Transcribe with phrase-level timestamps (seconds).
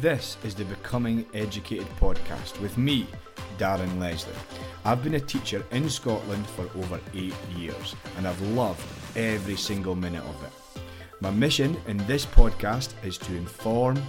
[0.00, 3.08] This is the Becoming Educated podcast with me,
[3.58, 4.32] Darren Leslie.
[4.84, 8.80] I've been a teacher in Scotland for over eight years and I've loved
[9.16, 10.80] every single minute of it.
[11.20, 14.00] My mission in this podcast is to inform,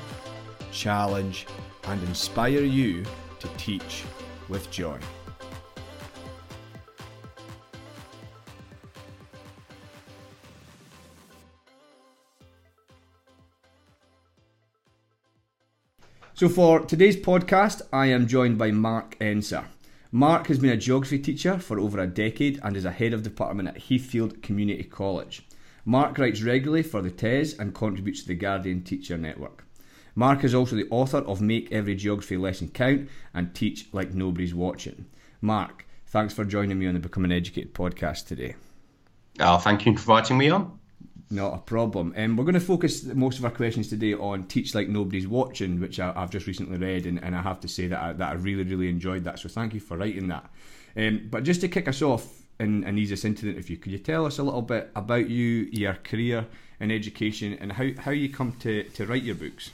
[0.71, 1.48] challenge,
[1.86, 3.04] and inspire you
[3.40, 4.04] to teach
[4.48, 5.00] with joy.
[16.39, 19.66] So, for today's podcast, I am joined by Mark Enser.
[20.10, 23.24] Mark has been a geography teacher for over a decade and is a head of
[23.24, 25.46] department at Heathfield Community College.
[25.84, 29.65] Mark writes regularly for the TES and contributes to the Guardian Teacher Network.
[30.15, 34.56] Mark is also the author of Make Every Geography Lesson Count and Teach Like Nobody's
[34.56, 35.08] Watching.
[35.42, 38.56] Mark, thanks for joining me on the Become an Educated podcast today.
[39.42, 40.78] Oh, thank you for inviting me on.
[41.31, 42.14] Not a problem.
[42.17, 45.80] Um, we're going to focus most of our questions today on Teach Like Nobody's Watching,
[45.80, 48.31] which I, have just recently read, and, and, I have to say that I, that
[48.31, 49.38] I really, really enjoyed that.
[49.38, 50.50] So thank you for writing that.
[50.98, 53.92] Um, but just to kick us off and, and ease us into the interview, could
[53.92, 56.48] you tell us a little bit about you, your career
[56.80, 59.70] in education, and how, how you come to, to write your books?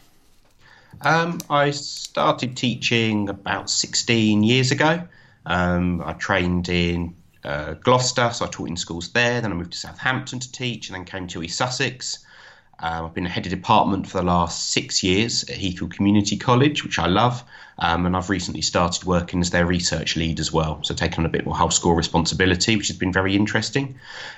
[1.02, 5.08] Um, I started teaching about 16 years ago.
[5.45, 7.15] Um, I trained in
[7.45, 9.41] uh, Gloucester, so I taught in schools there.
[9.41, 12.19] Then I moved to Southampton to teach, and then came to East Sussex.
[12.79, 16.83] Um, I've been head of department for the last six years at Heathfield Community College,
[16.83, 17.41] which I love,
[17.79, 21.25] um, and I've recently started working as their research lead as well, so taking on
[21.25, 23.95] a bit more whole school responsibility, which has been very interesting.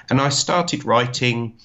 [0.09, 1.57] And I started writing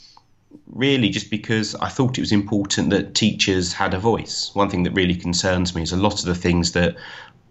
[0.66, 4.50] really just because I thought it was important that teachers had a voice.
[4.54, 6.96] One thing that really concerns me is a lot of the things that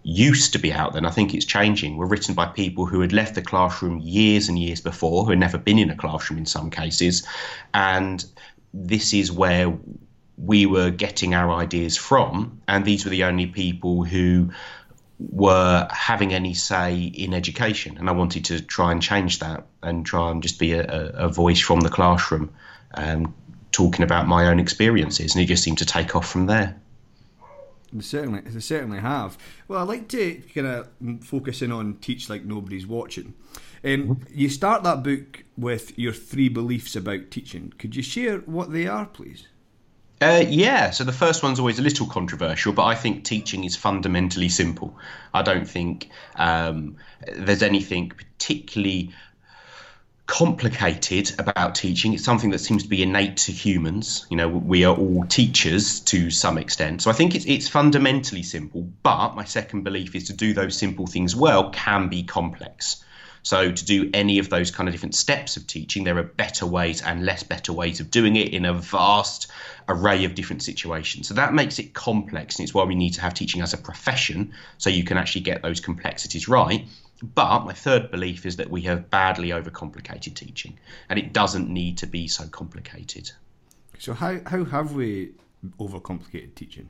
[0.02, 3.00] used to be out there, and I think it's changing, were written by people who
[3.00, 6.38] had left the classroom years and years before, who had never been in a classroom
[6.38, 7.26] in some cases.
[7.72, 8.24] And
[8.74, 9.72] this is where
[10.36, 14.50] we were getting our ideas from, and these were the only people who
[15.30, 17.96] were having any say in education.
[17.98, 21.28] And I wanted to try and change that and try and just be a, a
[21.28, 22.50] voice from the classroom,
[22.94, 23.32] um,
[23.70, 25.34] talking about my own experiences.
[25.34, 26.76] And it just seemed to take off from there.
[27.92, 29.36] They certainly, they certainly have.
[29.68, 30.88] Well, I'd like to kind of
[31.24, 33.34] focus in on teach like nobody's watching.
[33.84, 34.22] Um, mm-hmm.
[34.32, 37.72] You start that book with your three beliefs about teaching.
[37.78, 39.46] Could you share what they are, please?
[40.22, 43.74] Uh, yeah, so the first one's always a little controversial, but I think teaching is
[43.74, 44.96] fundamentally simple.
[45.34, 46.96] I don't think um,
[47.36, 49.12] there's anything particularly
[50.32, 52.14] complicated about teaching.
[52.14, 54.26] It's something that seems to be innate to humans.
[54.30, 57.02] You know, we are all teachers to some extent.
[57.02, 58.88] So I think it's it's fundamentally simple.
[59.02, 63.04] But my second belief is to do those simple things well can be complex.
[63.42, 66.64] So to do any of those kind of different steps of teaching, there are better
[66.64, 69.50] ways and less better ways of doing it in a vast
[69.86, 71.28] array of different situations.
[71.28, 73.78] So that makes it complex, and it's why we need to have teaching as a
[73.78, 76.86] profession, so you can actually get those complexities right.
[77.22, 80.78] But my third belief is that we have badly overcomplicated teaching,
[81.08, 83.30] and it doesn't need to be so complicated.
[83.98, 85.32] So, how, how have we
[85.78, 86.88] overcomplicated teaching?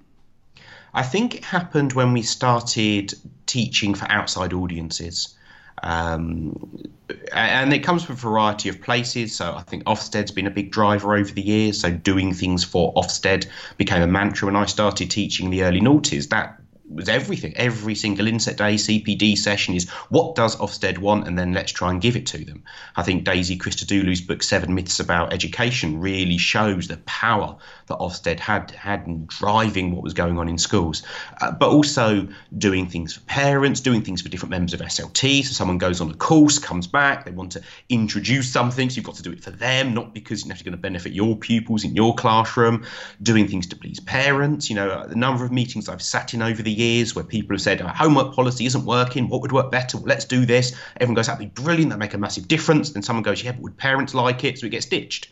[0.94, 3.14] I think it happened when we started
[3.46, 5.34] teaching for outside audiences.
[5.82, 6.84] Um,
[7.32, 9.34] and it comes from a variety of places.
[9.34, 11.80] So I think Ofsted's been a big driver over the years.
[11.80, 15.80] So doing things for Ofsted became a mantra when I started teaching in the early
[15.80, 16.28] noughties.
[16.28, 16.61] That
[16.94, 17.54] was everything.
[17.56, 21.90] Every single inset day CPD session is what does Ofsted want, and then let's try
[21.90, 22.64] and give it to them.
[22.96, 28.40] I think Daisy Christodoulou's book Seven Myths About Education really shows the power that Ofsted
[28.40, 31.02] had had in driving what was going on in schools,
[31.40, 35.44] uh, but also doing things for parents, doing things for different members of SLT.
[35.44, 39.04] So someone goes on a course, comes back, they want to introduce something, so you've
[39.04, 41.84] got to do it for them, not because you're actually going to benefit your pupils
[41.84, 42.84] in your classroom.
[43.22, 44.68] Doing things to please parents.
[44.70, 47.62] You know, the number of meetings I've sat in over the years where people have
[47.62, 49.28] said our homework policy isn't working.
[49.28, 49.98] What would work better?
[49.98, 50.74] Let's do this.
[50.96, 51.90] Everyone goes, that'd be brilliant.
[51.90, 52.90] that'd make a massive difference.
[52.90, 54.58] Then someone goes, yeah, but would parents like it?
[54.58, 55.28] So it gets ditched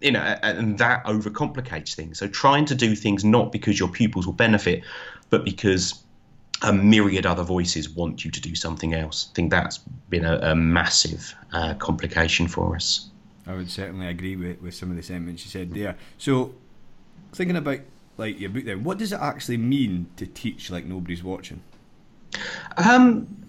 [0.00, 2.18] you know, and that overcomplicates things.
[2.18, 4.82] So trying to do things not because your pupils will benefit,
[5.30, 6.04] but because
[6.62, 9.28] a myriad other voices want you to do something else.
[9.30, 13.08] I think that's been a, a massive uh, complication for us.
[13.46, 15.96] I would certainly agree with, with some of the sentiments you said there.
[16.18, 16.54] So,
[17.32, 17.80] thinking about
[18.16, 21.62] like your book, then, what does it actually mean to teach like nobody's watching?
[22.76, 23.44] Um,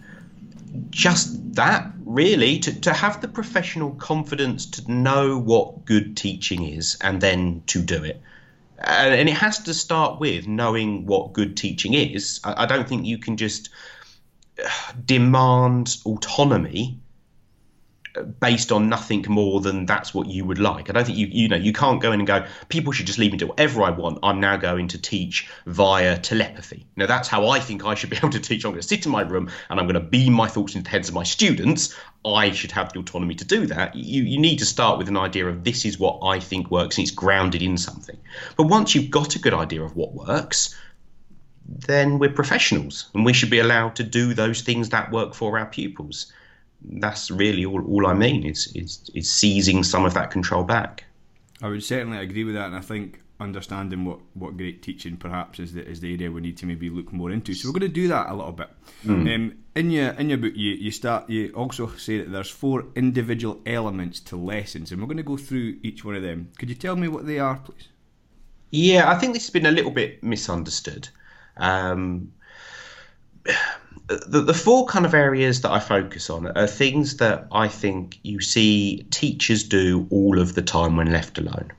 [0.89, 6.97] just that really to, to have the professional confidence to know what good teaching is
[7.01, 8.21] and then to do it.
[8.79, 12.39] And it has to start with knowing what good teaching is.
[12.43, 13.69] I, I don't think you can just
[14.63, 14.69] uh,
[15.05, 16.99] demand autonomy
[18.39, 20.89] based on nothing more than that's what you would like.
[20.89, 22.45] I don't think you you know you can't go in and go.
[22.69, 24.19] People should just leave me do whatever I want.
[24.23, 26.85] I'm now going to teach via telepathy.
[26.95, 28.65] Now that's how I think I should be able to teach.
[28.65, 30.83] I'm going to sit in my room and I'm going to beam my thoughts into
[30.83, 31.95] the heads of my students.
[32.25, 33.95] I should have the autonomy to do that.
[33.95, 36.97] You you need to start with an idea of this is what I think works
[36.97, 38.17] and it's grounded in something.
[38.57, 40.75] But once you've got a good idea of what works,
[41.67, 45.57] then we're professionals and we should be allowed to do those things that work for
[45.57, 46.31] our pupils
[46.99, 51.03] that's really all, all I mean is, is is seizing some of that control back.
[51.61, 55.59] I would certainly agree with that, and I think understanding what, what great teaching perhaps
[55.59, 57.53] is the is the area we need to maybe look more into.
[57.53, 58.69] So we're going to do that a little bit.
[59.05, 59.35] Mm.
[59.35, 62.85] Um, in your in your book, you, you start you also say that there's four
[62.95, 66.51] individual elements to lessons, and we're going to go through each one of them.
[66.57, 67.89] Could you tell me what they are, please?
[68.71, 71.07] Yeah, I think this has been a little bit misunderstood.
[71.57, 72.33] Um,
[74.07, 78.19] the, the four kind of areas that I focus on are things that I think
[78.23, 81.71] you see teachers do all of the time when left alone.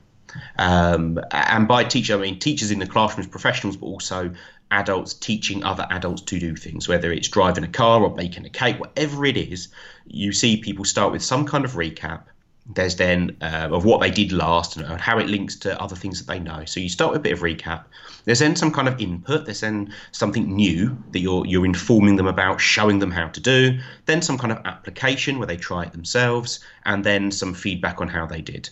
[0.59, 4.33] Um, and by teacher, I mean teachers in the classrooms, professionals, but also
[4.71, 8.49] adults teaching other adults to do things, whether it's driving a car or baking a
[8.49, 9.69] cake, whatever it is.
[10.05, 12.23] You see people start with some kind of recap
[12.69, 16.19] there's then uh, of what they did last and how it links to other things
[16.19, 16.65] that they know.
[16.65, 17.85] So you start with a bit of recap.
[18.25, 19.45] There's then some kind of input.
[19.45, 23.79] There's then something new that you're you're informing them about, showing them how to do.
[24.05, 28.09] Then some kind of application where they try it themselves, and then some feedback on
[28.09, 28.69] how they did.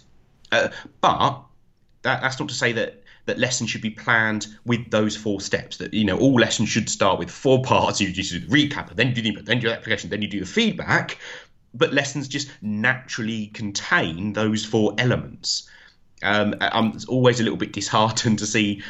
[0.52, 0.70] Uh,
[1.00, 1.42] but
[2.02, 5.78] that, that's not to say that that lessons should be planned with those four steps.
[5.78, 8.02] That you know all lessons should start with four parts.
[8.02, 10.22] You just do the recap, and then do the input, then do the application, then
[10.22, 11.18] you do the feedback
[11.78, 15.70] but lessons just naturally contain those four elements.
[16.24, 18.82] Um, I'm always a little bit disheartened to see.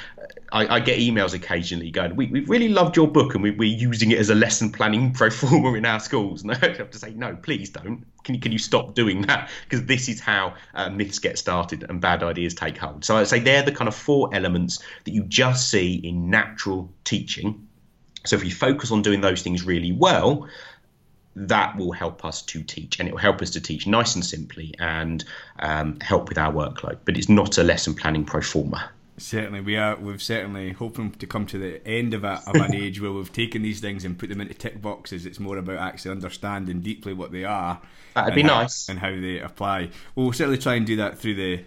[0.52, 3.64] I, I get emails occasionally going, we, we really loved your book and we, are
[3.64, 6.44] using it as a lesson planning pro forma in our schools.
[6.46, 8.06] And I have to say, no, please don't.
[8.24, 9.50] Can you, can you stop doing that?
[9.68, 13.04] Because this is how uh, myths get started and bad ideas take hold.
[13.04, 16.92] So I'd say they're the kind of four elements that you just see in natural
[17.04, 17.68] teaching.
[18.26, 20.48] So if you focus on doing those things really well,
[21.36, 24.26] that will help us to teach and it will help us to teach nice and
[24.26, 25.26] simply and
[25.60, 26.98] um, help with our workload.
[27.06, 28.90] But it's not a lesson planning pro forma.
[29.18, 32.74] Certainly we are we've certainly hoping to come to the end of, a, of an
[32.76, 35.26] age where we've taken these things and put them into tick boxes.
[35.26, 37.81] It's more about actually understanding deeply what they are
[38.14, 38.90] that'd be how, nice.
[38.90, 39.90] and how they apply.
[40.16, 41.64] Well, we'll certainly try and do that through the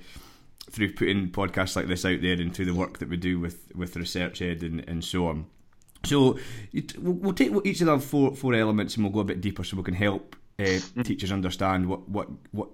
[0.71, 3.71] through putting podcasts like this out there and through the work that we do with
[3.75, 5.47] with researchED and, and so on
[6.05, 6.39] so
[6.99, 9.77] we'll take each of the four four elements and we'll go a bit deeper so
[9.77, 12.69] we can help uh, teachers understand what, what what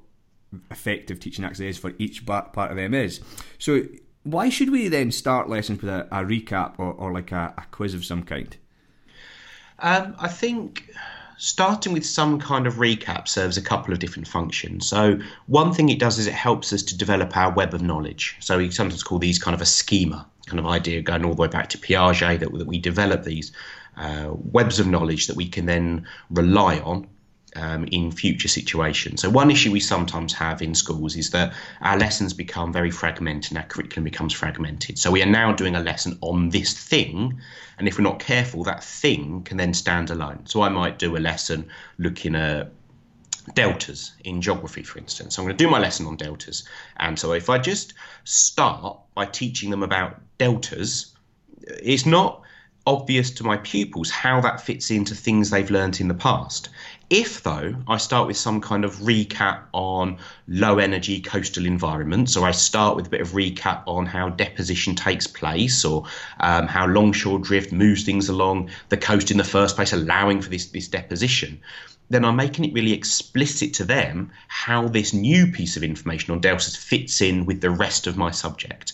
[0.71, 3.21] effective teaching actually is for each part of them is.
[3.59, 3.83] So
[4.23, 7.65] why should we then start lessons with a, a recap or, or like a, a,
[7.71, 8.57] quiz of some kind?
[9.81, 10.91] Um, I think
[11.37, 14.89] starting with some kind of recap serves a couple of different functions.
[14.89, 18.37] So one thing it does is it helps us to develop our web of knowledge.
[18.41, 21.43] So we sometimes call these kind of a schema kind of idea going all the
[21.43, 23.53] way back to Piaget that, that we develop these
[23.97, 27.07] uh, webs of knowledge that we can then rely on
[27.57, 29.23] um, in future situations.
[29.23, 33.53] So, one issue we sometimes have in schools is that our lessons become very fragmented
[33.53, 34.99] and our curriculum becomes fragmented.
[34.99, 37.41] So, we are now doing a lesson on this thing,
[37.79, 40.47] and if we're not careful, that thing can then stand alone.
[40.47, 41.69] So, I might do a lesson
[41.99, 42.73] looking at
[43.53, 45.37] deltas in geography, for instance.
[45.37, 46.67] So I'm going to do my lesson on deltas.
[46.97, 47.93] And so if I just
[48.25, 51.15] start by teaching them about deltas,
[51.67, 52.43] it's not
[52.87, 56.69] obvious to my pupils how that fits into things they've learnt in the past.
[57.09, 62.47] If, though, I start with some kind of recap on low energy coastal environments, or
[62.47, 66.05] I start with a bit of recap on how deposition takes place, or
[66.41, 70.51] um, how longshore drift moves things along the coast in the first place, allowing for
[70.51, 71.61] this, this deposition,
[72.11, 76.41] then I'm making it really explicit to them how this new piece of information on
[76.41, 78.93] deltas fits in with the rest of my subject.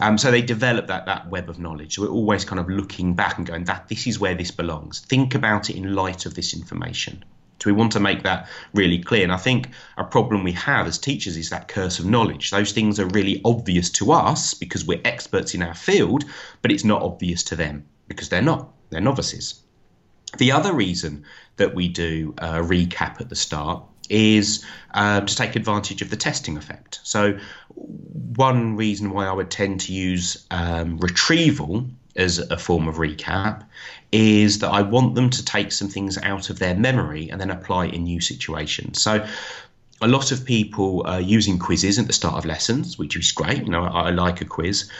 [0.00, 1.94] Um, so they develop that that web of knowledge.
[1.94, 5.00] So we're always kind of looking back and going, that this is where this belongs.
[5.00, 7.24] Think about it in light of this information.
[7.62, 9.22] So we want to make that really clear.
[9.22, 12.50] And I think a problem we have as teachers is that curse of knowledge.
[12.50, 16.24] Those things are really obvious to us because we're experts in our field,
[16.60, 18.72] but it's not obvious to them because they're not.
[18.90, 19.62] They're novices.
[20.38, 21.24] The other reason
[21.56, 26.16] that we do a recap at the start is um, to take advantage of the
[26.16, 27.00] testing effect.
[27.02, 27.38] So,
[27.74, 33.64] one reason why I would tend to use um, retrieval as a form of recap
[34.10, 37.50] is that I want them to take some things out of their memory and then
[37.50, 39.00] apply in new situations.
[39.00, 39.26] So,
[40.00, 43.62] a lot of people are using quizzes at the start of lessons, which is great.
[43.62, 44.90] You know, I, I like a quiz,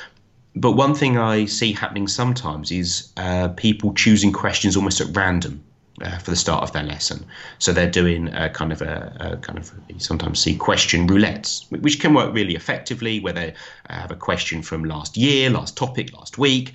[0.55, 5.65] but one thing I see happening sometimes is uh, people choosing questions almost at random.
[6.03, 7.25] Uh, for the start of their lesson.
[7.59, 11.71] So they're doing a kind of a, a, kind of you sometimes see question roulettes,
[11.71, 13.55] which can work really effectively, where they
[13.89, 16.75] have a question from last year, last topic, last week,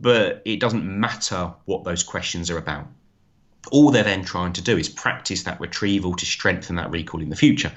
[0.00, 2.86] but it doesn't matter what those questions are about.
[3.70, 7.28] All they're then trying to do is practice that retrieval to strengthen that recall in
[7.28, 7.72] the future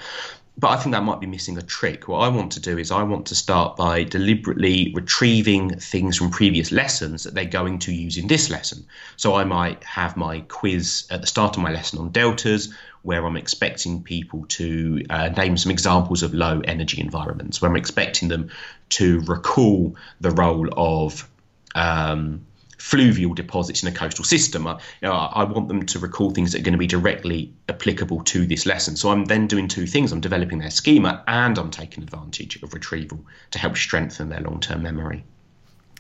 [0.58, 2.08] but I think that might be missing a trick.
[2.08, 6.30] What I want to do is I want to start by deliberately retrieving things from
[6.30, 8.86] previous lessons that they're going to use in this lesson.
[9.18, 13.26] So I might have my quiz at the start of my lesson on deltas, where
[13.26, 18.30] I'm expecting people to uh, name some examples of low energy environments, where I'm expecting
[18.30, 18.50] them
[18.90, 21.28] to recall the role of
[21.74, 22.46] um,
[22.84, 24.68] fluvial deposits in a coastal system.
[24.68, 27.54] I, you know, I want them to recall things that are going to be directly
[27.70, 28.98] applicable to this lesson.
[28.98, 30.12] So I'm then doing two things.
[30.12, 34.84] I'm developing their schema and I'm taking advantage of retrieval to help strengthen their long-term
[34.84, 35.24] memory.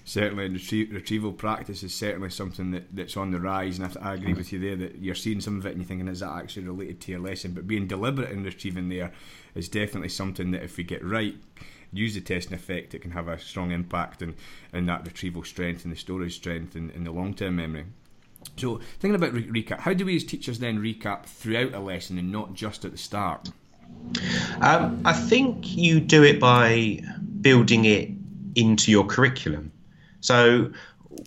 [0.04, 4.14] Certainly, retrie- retrieval practice is certainly something that, that's on the rise, and I, I
[4.16, 6.34] agree with you there that you're seeing some of it and you're thinking, is that
[6.34, 7.54] actually related to your lesson?
[7.54, 9.14] But being deliberate in retrieving there
[9.56, 11.36] is definitely something that if we get right,
[11.94, 14.36] use the testing effect, it can have a strong impact in,
[14.74, 17.86] in that retrieval strength and the storage strength in the long term memory.
[18.58, 22.18] So, thinking about re- recap, how do we as teachers then recap throughout a lesson
[22.18, 23.50] and not just at the start?
[24.62, 27.02] Um, I think you do it by
[27.42, 28.10] building it
[28.56, 29.72] into your curriculum.
[30.22, 30.72] So,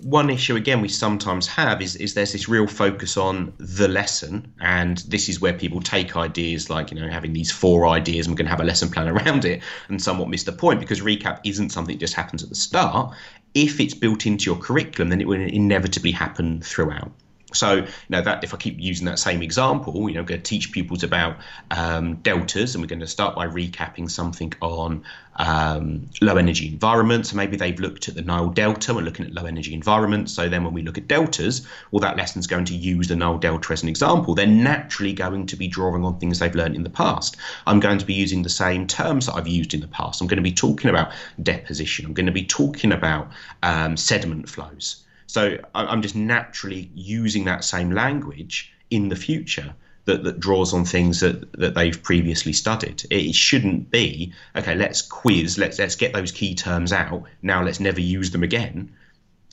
[0.02, 4.52] one issue again we sometimes have is, is there's this real focus on the lesson.
[4.60, 8.34] And this is where people take ideas like you know having these four ideas and
[8.34, 10.80] we're going to have a lesson plan around it and somewhat miss the point.
[10.80, 13.14] Because recap isn't something that just happens at the start.
[13.54, 17.12] If it's built into your curriculum then it will inevitably happen throughout
[17.52, 20.42] so, you know, that if I keep using that same example, you know, I'm going
[20.42, 21.36] to teach pupils about
[21.70, 25.04] um, deltas, and we're going to start by recapping something on
[25.36, 27.30] um, low energy environments.
[27.30, 30.32] So maybe they've looked at the Nile Delta, we're looking at low energy environments.
[30.32, 33.38] So then when we look at deltas, well, that lesson's going to use the Nile
[33.38, 34.34] Delta as an example.
[34.34, 37.36] They're naturally going to be drawing on things they've learned in the past.
[37.68, 40.20] I'm going to be using the same terms that I've used in the past.
[40.20, 42.06] I'm going to be talking about deposition.
[42.06, 43.30] I'm going to be talking about
[43.62, 45.04] um, sediment flows.
[45.26, 49.74] So I'm just naturally using that same language in the future
[50.06, 53.04] that, that draws on things that, that they've previously studied.
[53.10, 57.24] It shouldn't be, okay, let's quiz, let's let's get those key terms out.
[57.42, 58.94] Now let's never use them again.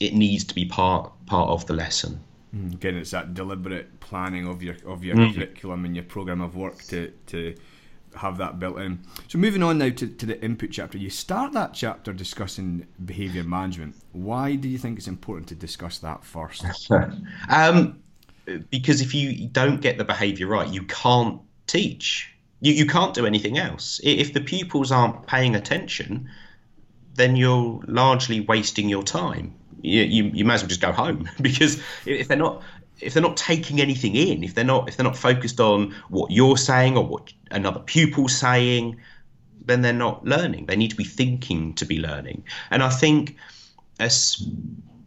[0.00, 2.20] It needs to be part part of the lesson.
[2.54, 5.34] Mm, again, it's that deliberate planning of your of your mm.
[5.34, 7.54] curriculum and your program of work to to
[8.16, 9.00] have that built in.
[9.28, 13.44] So moving on now to, to the input chapter, you start that chapter discussing behaviour
[13.44, 13.96] management.
[14.12, 16.64] Why do you think it's important to discuss that first?
[17.50, 18.00] um,
[18.70, 22.30] because if you don't get the behaviour right, you can't teach.
[22.60, 24.00] You, you can't do anything else.
[24.02, 26.28] If the pupils aren't paying attention,
[27.14, 29.54] then you're largely wasting your time.
[29.84, 32.62] You, you, you might as well just go home because if they're not
[33.00, 36.30] if they're not taking anything in, if they're not if they're not focused on what
[36.30, 39.00] you're saying or what another pupil's saying,
[39.64, 40.66] then they're not learning.
[40.66, 42.44] They need to be thinking to be learning.
[42.70, 43.36] And I think
[43.98, 44.46] as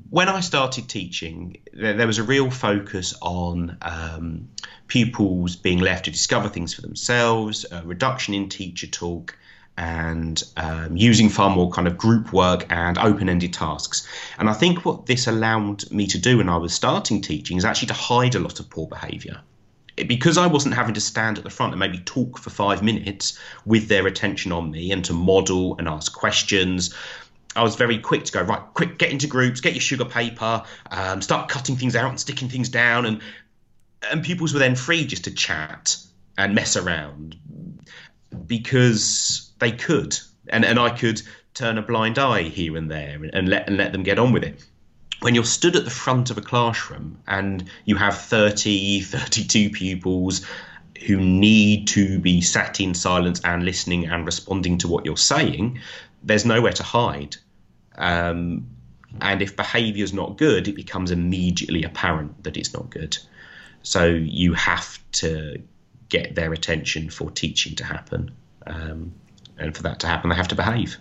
[0.10, 4.48] when I started teaching, there, there was a real focus on um,
[4.88, 9.38] pupils being left to discover things for themselves, a reduction in teacher talk,
[9.78, 14.08] and um, using far more kind of group work and open-ended tasks.
[14.40, 17.66] And I think what this allowed me to do when I was starting teaching is
[17.66, 19.40] actually to hide a lot of poor behaviour.
[19.96, 23.40] Because I wasn't having to stand at the front and maybe talk for five minutes
[23.66, 26.94] with their attention on me and to model and ask questions,
[27.56, 28.62] I was very quick to go right.
[28.76, 32.50] Quick, get into groups, get your sugar paper, um, start cutting things out and sticking
[32.50, 33.22] things down, and
[34.12, 35.98] and pupils were then free just to chat
[36.38, 37.36] and mess around
[38.46, 40.18] because they could,
[40.50, 41.22] and and I could
[41.54, 44.32] turn a blind eye here and there and, and let and let them get on
[44.32, 44.64] with it
[45.22, 50.46] when you're stood at the front of a classroom and you have 30, 32 pupils
[51.06, 55.80] who need to be sat in silence and listening and responding to what you're saying,
[56.24, 57.36] there's nowhere to hide.
[57.98, 58.68] Um,
[59.22, 63.18] and if behaviour is not good, it becomes immediately apparent that it's not good.
[63.84, 65.62] So you have to
[66.10, 68.32] get their attention for teaching to happen.
[68.66, 69.14] Um,
[69.58, 70.98] and for that to happen, they have to behave.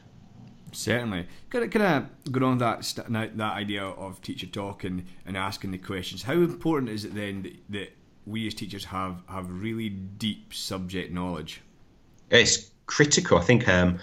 [0.72, 1.26] Certainly.
[1.50, 5.78] Can I, I go on that that idea of teacher talk and, and asking the
[5.78, 6.22] questions?
[6.22, 7.96] How important is it then that, that
[8.26, 11.62] we as teachers have, have really deep subject knowledge?
[12.30, 13.38] It's critical.
[13.38, 13.98] I think um,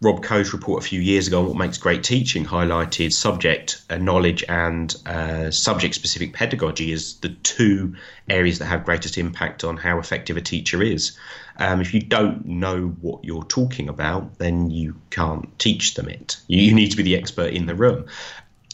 [0.00, 3.96] Rob Coe's report a few years ago on what makes great teaching highlighted subject uh,
[3.96, 7.96] knowledge and uh, subject specific pedagogy as the two
[8.28, 11.18] areas that have greatest impact on how effective a teacher is.
[11.56, 16.36] Um, if you don't know what you're talking about, then you can't teach them it.
[16.46, 18.06] You, you need to be the expert in the room.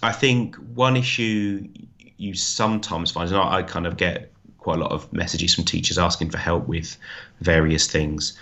[0.02, 1.66] I think one issue
[2.19, 5.64] you sometimes find, and I, I kind of get quite a lot of messages from
[5.64, 6.99] teachers asking for help with
[7.40, 8.38] various things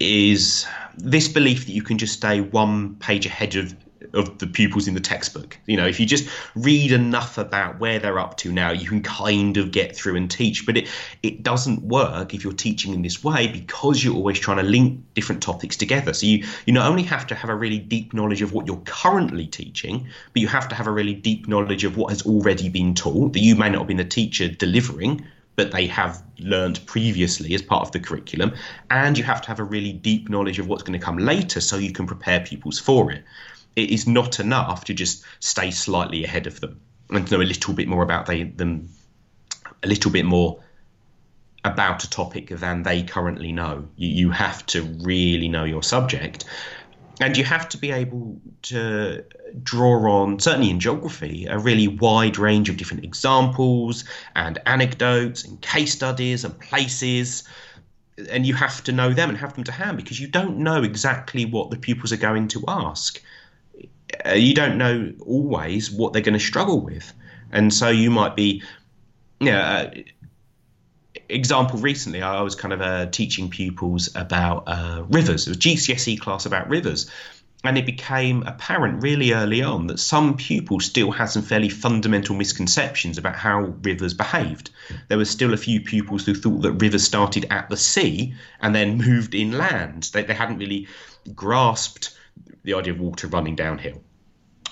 [0.00, 0.66] is
[0.96, 3.74] this belief that you can just stay one page ahead of
[4.12, 5.58] of the pupils in the textbook.
[5.66, 9.02] You know, if you just read enough about where they're up to now, you can
[9.02, 10.66] kind of get through and teach.
[10.66, 10.88] But it
[11.22, 15.00] it doesn't work if you're teaching in this way because you're always trying to link
[15.14, 16.12] different topics together.
[16.12, 18.82] So you you not only have to have a really deep knowledge of what you're
[18.84, 22.68] currently teaching, but you have to have a really deep knowledge of what has already
[22.68, 25.24] been taught that you may not have been the teacher delivering,
[25.56, 28.54] but they have learned previously as part of the curriculum.
[28.90, 31.60] And you have to have a really deep knowledge of what's going to come later
[31.60, 33.24] so you can prepare pupils for it
[33.76, 36.80] it is not enough to just stay slightly ahead of them
[37.10, 38.88] and to know a little bit more about they, them,
[39.82, 40.62] a little bit more
[41.64, 43.88] about a topic than they currently know.
[43.96, 46.44] You, you have to really know your subject.
[47.20, 49.24] And you have to be able to
[49.62, 55.60] draw on, certainly in geography, a really wide range of different examples and anecdotes and
[55.60, 57.44] case studies and places
[58.30, 60.82] and you have to know them and have them to hand because you don't know
[60.82, 63.18] exactly what the pupils are going to ask
[64.24, 67.12] uh, you don't know always what they're going to struggle with,
[67.52, 68.62] and so you might be,
[69.40, 69.68] yeah.
[69.68, 69.90] Uh,
[71.34, 75.46] example recently, I was kind of uh, teaching pupils about uh, rivers.
[75.46, 77.10] It was GCSE class about rivers.
[77.62, 82.34] And it became apparent really early on that some pupils still had some fairly fundamental
[82.34, 84.70] misconceptions about how rivers behaved.
[85.08, 88.74] There were still a few pupils who thought that rivers started at the sea and
[88.74, 90.08] then moved inland.
[90.14, 90.88] They, they hadn't really
[91.34, 92.16] grasped
[92.62, 94.02] the idea of water running downhill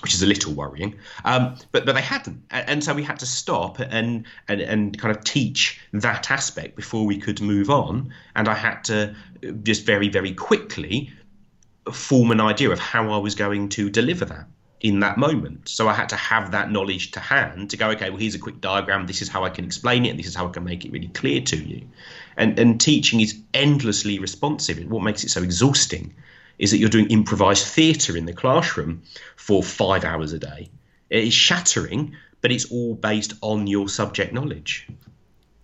[0.01, 0.95] which is a little worrying.
[1.25, 5.15] Um, but but they hadn't, and so we had to stop and, and and kind
[5.15, 8.13] of teach that aspect before we could move on.
[8.35, 9.15] And I had to
[9.63, 11.11] just very very quickly
[11.91, 14.47] form an idea of how I was going to deliver that
[14.81, 15.67] in that moment.
[15.67, 18.39] So I had to have that knowledge to hand to go, okay, well here's a
[18.39, 19.07] quick diagram.
[19.07, 20.91] This is how I can explain it, and this is how I can make it
[20.91, 21.87] really clear to you.
[22.37, 24.79] And and teaching is endlessly responsive.
[24.89, 26.13] What makes it so exhausting
[26.59, 29.01] is that you're doing improvised theatre in the classroom
[29.37, 30.69] for five hours a day.
[31.09, 34.87] It is shattering, but it's all based on your subject knowledge.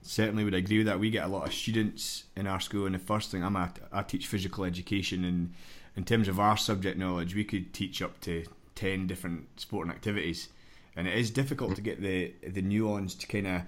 [0.02, 1.00] Certainly would agree with that.
[1.00, 3.78] We get a lot of students in our school, and the first thing I'm at,
[3.91, 5.54] I teach physical education, and
[5.96, 10.50] in terms of our subject knowledge, we could teach up to ten different sporting activities,
[10.96, 13.62] and it is difficult to get the the nuance to kind of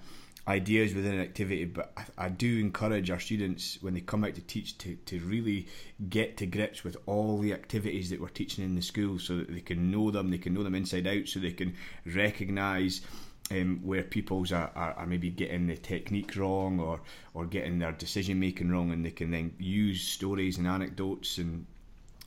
[0.48, 4.34] ideas within an activity, but I, I, do encourage our students when they come out
[4.34, 5.68] to teach to, to really
[6.08, 9.52] get to grips with all the activities that we're teaching in the school so that
[9.52, 11.74] they can know them, they can know them inside out, so they can
[12.06, 13.02] recognise
[13.50, 17.00] um, where pupils are, are, are, maybe getting the technique wrong or,
[17.34, 21.66] or getting their decision making wrong, and they can then use stories and anecdotes and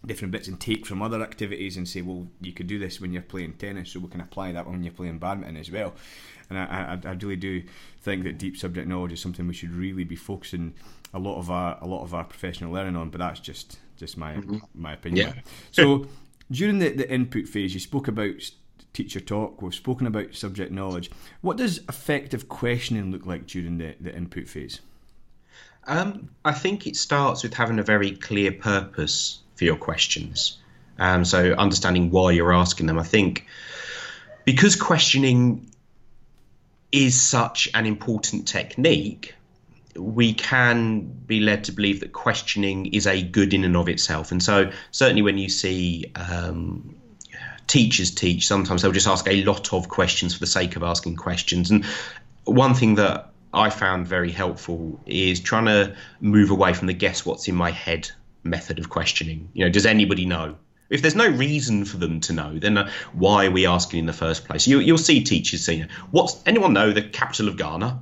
[0.06, 3.14] different bits and take from other activities and say, well, you could do this when
[3.14, 5.94] you're playing tennis, so we can apply that when you're playing badminton as well.
[6.50, 7.64] And I, I, I really do
[8.02, 10.74] think that deep subject knowledge is something we should really be focusing
[11.14, 13.10] a lot of our a lot of our professional learning on.
[13.10, 14.58] But that's just just my mm-hmm.
[14.74, 15.34] my opinion.
[15.36, 15.42] Yeah.
[15.72, 16.08] So
[16.50, 18.52] during the, the input phase, you spoke about
[18.94, 19.62] teacher talk.
[19.62, 21.10] We've spoken about subject knowledge.
[21.42, 24.82] What does effective questioning look like during the, the input phase?
[25.88, 30.58] Um, I think it starts with having a very clear purpose for your questions.
[30.98, 32.98] Um, so understanding why you're asking them.
[32.98, 33.46] I think
[34.44, 35.70] because questioning
[36.92, 39.36] is such an important technique,
[39.96, 44.32] we can be led to believe that questioning is a good in and of itself.
[44.32, 46.96] And so, certainly, when you see um,
[47.68, 51.18] teachers teach, sometimes they'll just ask a lot of questions for the sake of asking
[51.18, 51.70] questions.
[51.70, 51.86] And
[52.46, 57.28] one thing that I found very helpful is trying to move away from the guess
[57.28, 58.10] what's in my head
[58.44, 59.50] method of questioning.
[59.54, 60.56] You know, does anybody know?
[60.90, 64.06] If there's no reason for them to know, then uh, why are we asking in
[64.08, 64.68] the first place?
[64.68, 68.02] You, will see teachers saying, "What's anyone know the capital of Ghana?"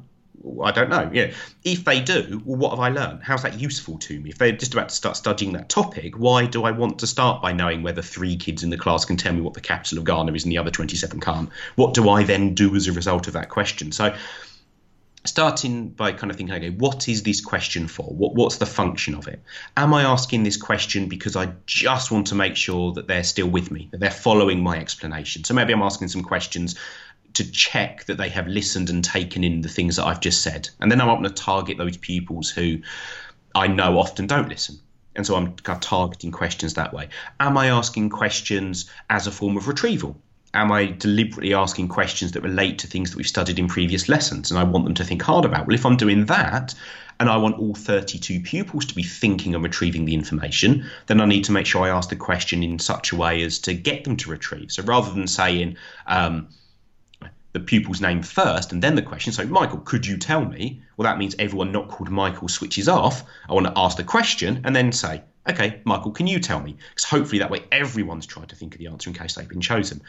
[0.63, 1.10] I don't know.
[1.13, 1.32] Yeah,
[1.63, 3.23] if they do, well, what have I learned?
[3.23, 4.30] How's that useful to me?
[4.30, 7.41] If they're just about to start studying that topic, why do I want to start
[7.41, 10.06] by knowing whether three kids in the class can tell me what the capital of
[10.06, 11.49] Ghana is and the other 27 can't?
[11.75, 13.91] What do I then do as a result of that question?
[13.91, 14.15] So
[15.30, 18.04] starting by kind of thinking, okay, what is this question for?
[18.04, 19.42] What, what's the function of it?
[19.78, 23.48] Am I asking this question because I just want to make sure that they're still
[23.48, 25.44] with me, that they're following my explanation?
[25.44, 26.76] So maybe I'm asking some questions
[27.34, 30.70] to check that they have listened and taken in the things that I've just said.
[30.80, 32.80] And then I'm going to target those pupils who
[33.56, 34.80] I know often don't listen.
[35.15, 37.10] And so I'm kind of targeting questions that way.
[37.39, 40.20] Am I asking questions as a form of retrieval?
[40.54, 44.52] Am I deliberately asking questions that relate to things that we've studied in previous lessons
[44.52, 45.68] and I want them to think hard about?
[45.68, 46.74] Well, if I'm doing that
[47.20, 51.26] and I want all 32 pupils to be thinking and retrieving the information, then I
[51.26, 54.06] need to make sure I ask the question in such a way as to get
[54.06, 54.72] them to retrieve.
[54.72, 56.48] So rather than saying, um,
[57.20, 59.34] the, the pupil's name first and then the question.
[59.34, 60.82] So, Michael, could you tell me?
[60.98, 63.24] Well, that means everyone not called Michael switches off.
[63.50, 66.78] I want to ask the question and then say, okay, Michael, can you tell me?
[66.90, 69.62] Because hopefully that way everyone's tried to think of the answer in case they've been
[69.62, 70.02] chosen.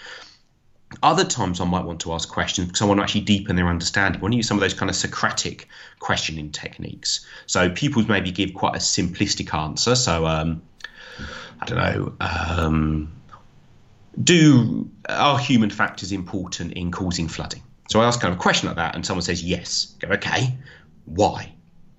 [1.02, 3.68] Other times I might want to ask questions because I want to actually deepen their
[3.68, 4.20] understanding.
[4.20, 5.68] I want to use some of those kind of Socratic
[6.00, 7.24] questioning techniques.
[7.46, 9.94] So pupils maybe give quite a simplistic answer.
[9.94, 10.62] So, um,
[11.60, 13.12] I don't know, um,
[14.22, 17.62] do are human factors important in causing flooding?
[17.88, 19.94] So I ask kind of a question like that, and someone says yes.
[20.00, 20.56] Go, okay,
[21.04, 21.52] why?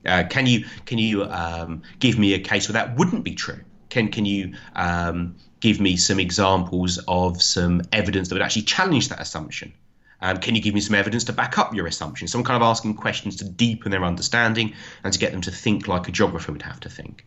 [0.06, 3.62] Uh, can you can you um, give me a case where that wouldn't be true?
[3.90, 9.10] Can can you um, give me some examples of some evidence that would actually challenge
[9.10, 9.74] that assumption?
[10.22, 12.28] Um, can you give me some evidence to back up your assumption?
[12.28, 15.52] So I'm kind of asking questions to deepen their understanding and to get them to
[15.52, 17.26] think like a geographer would have to think.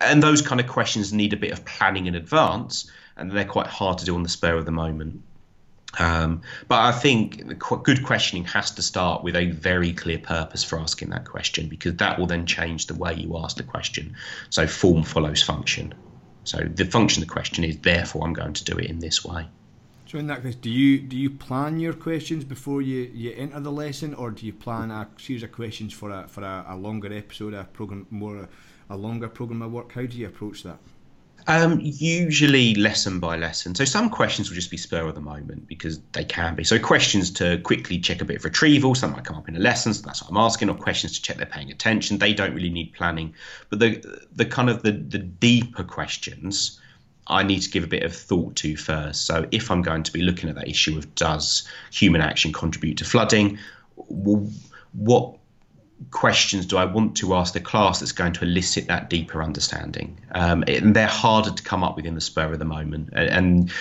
[0.00, 3.66] And those kind of questions need a bit of planning in advance, and they're quite
[3.66, 5.22] hard to do on the spur of the moment.
[5.98, 10.78] Um, but I think good questioning has to start with a very clear purpose for
[10.78, 14.14] asking that question because that will then change the way you ask the question.
[14.50, 15.94] So form follows function.
[16.44, 19.24] So the function of the question is therefore I'm going to do it in this
[19.24, 19.48] way.
[20.06, 23.58] So in that case, do you do you plan your questions before you, you enter
[23.58, 26.76] the lesson, or do you plan a series of questions for a for a, a
[26.76, 28.48] longer episode, a program more
[28.88, 29.90] a longer program of work?
[29.92, 30.78] How do you approach that?
[31.48, 33.76] Um, usually lesson by lesson.
[33.76, 36.64] So some questions will just be spur of the moment because they can be.
[36.64, 39.60] So questions to quickly check a bit of retrieval, some might come up in a
[39.60, 42.18] lesson, so that's what I'm asking, or questions to check they're paying attention.
[42.18, 43.34] They don't really need planning.
[43.70, 46.80] But the the kind of the, the deeper questions
[47.28, 49.26] I need to give a bit of thought to first.
[49.26, 52.98] So if I'm going to be looking at that issue of does human action contribute
[52.98, 53.58] to flooding,
[53.96, 54.50] well,
[54.92, 55.36] what
[56.10, 60.18] questions do I want to ask the class that's going to elicit that deeper understanding?
[60.32, 63.10] Um, and they're harder to come up with in the spur of the moment.
[63.12, 63.72] And,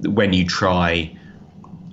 [0.00, 1.16] when you try,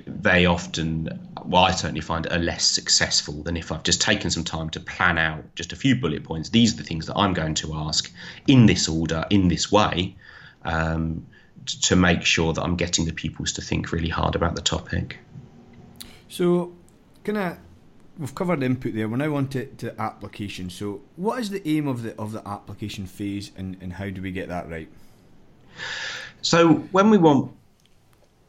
[0.06, 4.44] they often, well, I certainly find are less successful than if I've just taken some
[4.44, 6.50] time to plan out just a few bullet points.
[6.50, 8.12] These are the things that I'm going to ask
[8.48, 10.16] in this order, in this way,
[10.64, 11.26] um,
[11.66, 15.18] to make sure that I'm getting the pupils to think really hard about the topic.
[16.30, 16.74] So,
[17.24, 17.58] can I
[18.18, 19.08] we've covered input there.
[19.08, 20.70] We're now on to, to application.
[20.70, 24.22] So, what is the aim of the of the application phase, and, and how do
[24.22, 24.90] we get that right?
[26.42, 27.52] So, when we want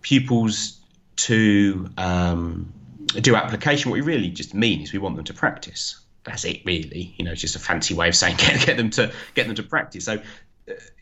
[0.02, 0.78] pupils
[1.16, 2.72] to um,
[3.20, 6.00] do application, what we really just mean is we want them to practice.
[6.24, 7.14] That's it, really.
[7.16, 9.56] You know, it's just a fancy way of saying get, get them to get them
[9.56, 10.04] to practice.
[10.04, 10.20] So,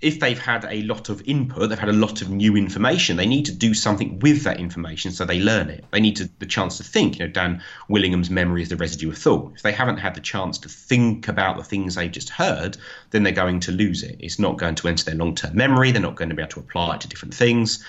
[0.00, 3.27] if they've had a lot of input, they've had a lot of new information, they
[3.27, 5.85] need to do something with that information so they learn it.
[5.90, 7.18] They need to, the chance to think.
[7.18, 9.53] You know, Dan Willingham's memory is the residue of thought.
[9.57, 12.77] If they haven't had the chance to think about the things they've just heard,
[13.11, 14.16] then they're going to lose it.
[14.20, 15.92] It's not going to enter their long term memory.
[15.92, 17.83] They're not going to be able to apply it to different things.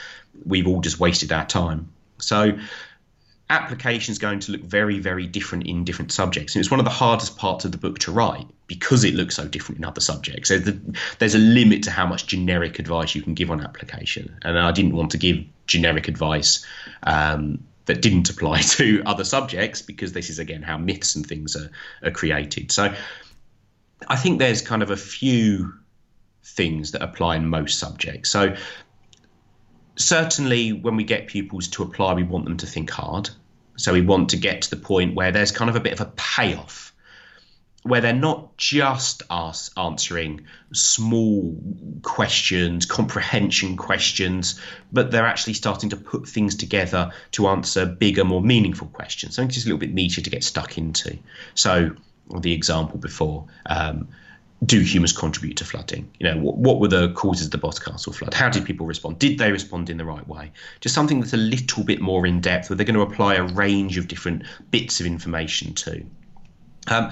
[0.45, 1.91] We've all just wasted our time.
[2.19, 2.57] So,
[3.49, 6.55] application is going to look very, very different in different subjects.
[6.55, 9.35] And it's one of the hardest parts of the book to write because it looks
[9.35, 10.49] so different in other subjects.
[10.49, 10.79] So the,
[11.19, 14.37] there's a limit to how much generic advice you can give on application.
[14.41, 16.65] And I didn't want to give generic advice
[17.03, 21.55] um, that didn't apply to other subjects because this is, again, how myths and things
[21.55, 21.69] are,
[22.01, 22.71] are created.
[22.71, 22.95] So
[24.07, 25.73] I think there's kind of a few
[26.43, 28.29] things that apply in most subjects.
[28.29, 28.55] So
[29.95, 33.29] certainly when we get pupils to apply, we want them to think hard.
[33.77, 36.01] So we want to get to the point where there's kind of a bit of
[36.01, 36.93] a payoff,
[37.83, 41.55] where they're not just us answering small
[42.01, 44.59] questions, comprehension questions,
[44.91, 49.35] but they're actually starting to put things together to answer bigger, more meaningful questions.
[49.35, 51.17] Something just a little bit meatier to get stuck into.
[51.53, 51.95] So
[52.39, 53.45] the example before.
[53.65, 54.09] Um,
[54.65, 56.09] do humans contribute to flooding?
[56.19, 58.33] You know, what, what, were the causes of the Boscastle flood?
[58.33, 59.19] How did people respond?
[59.19, 60.51] Did they respond in the right way?
[60.81, 63.43] Just something that's a little bit more in depth, where they're going to apply a
[63.43, 66.05] range of different bits of information to.
[66.87, 67.11] Um,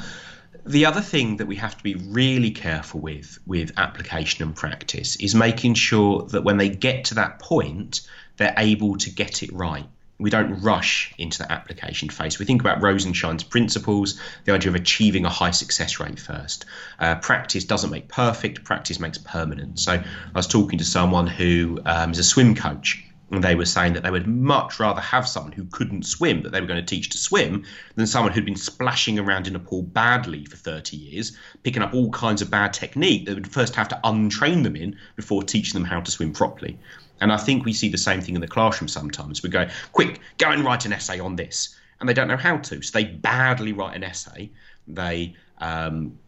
[0.66, 5.18] the other thing that we have to be really careful with with application and practice
[5.18, 8.02] is making sure that when they get to that point,
[8.38, 9.88] they're able to get it right
[10.24, 12.40] we don't rush into the application phase.
[12.40, 16.66] We think about Rosenshine's principles, the idea of achieving a high success rate first.
[16.98, 19.80] Uh, practice doesn't make perfect, practice makes permanent.
[19.80, 23.04] So I was talking to someone who um, is a swim coach.
[23.42, 26.62] They were saying that they would much rather have someone who couldn't swim, that they
[26.62, 27.66] were going to teach to swim,
[27.96, 31.94] than someone who'd been splashing around in a pool badly for 30 years, picking up
[31.94, 35.80] all kinds of bad technique that would first have to untrain them in before teaching
[35.80, 36.78] them how to swim properly.
[37.22, 39.42] And I think we see the same thing in the classroom sometimes.
[39.42, 41.76] We go, quick, go and write an essay on this.
[42.00, 42.82] And they don't know how to.
[42.82, 44.52] So they badly write an essay.
[44.88, 46.20] They um,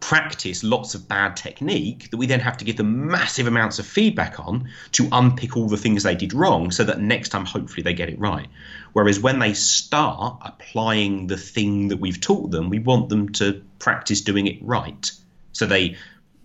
[0.00, 3.86] practice lots of bad technique that we then have to give them massive amounts of
[3.86, 7.82] feedback on to unpick all the things they did wrong so that next time hopefully
[7.82, 8.48] they get it right.
[8.92, 13.62] Whereas when they start applying the thing that we've taught them we want them to
[13.78, 15.10] practice doing it right.
[15.52, 15.96] So they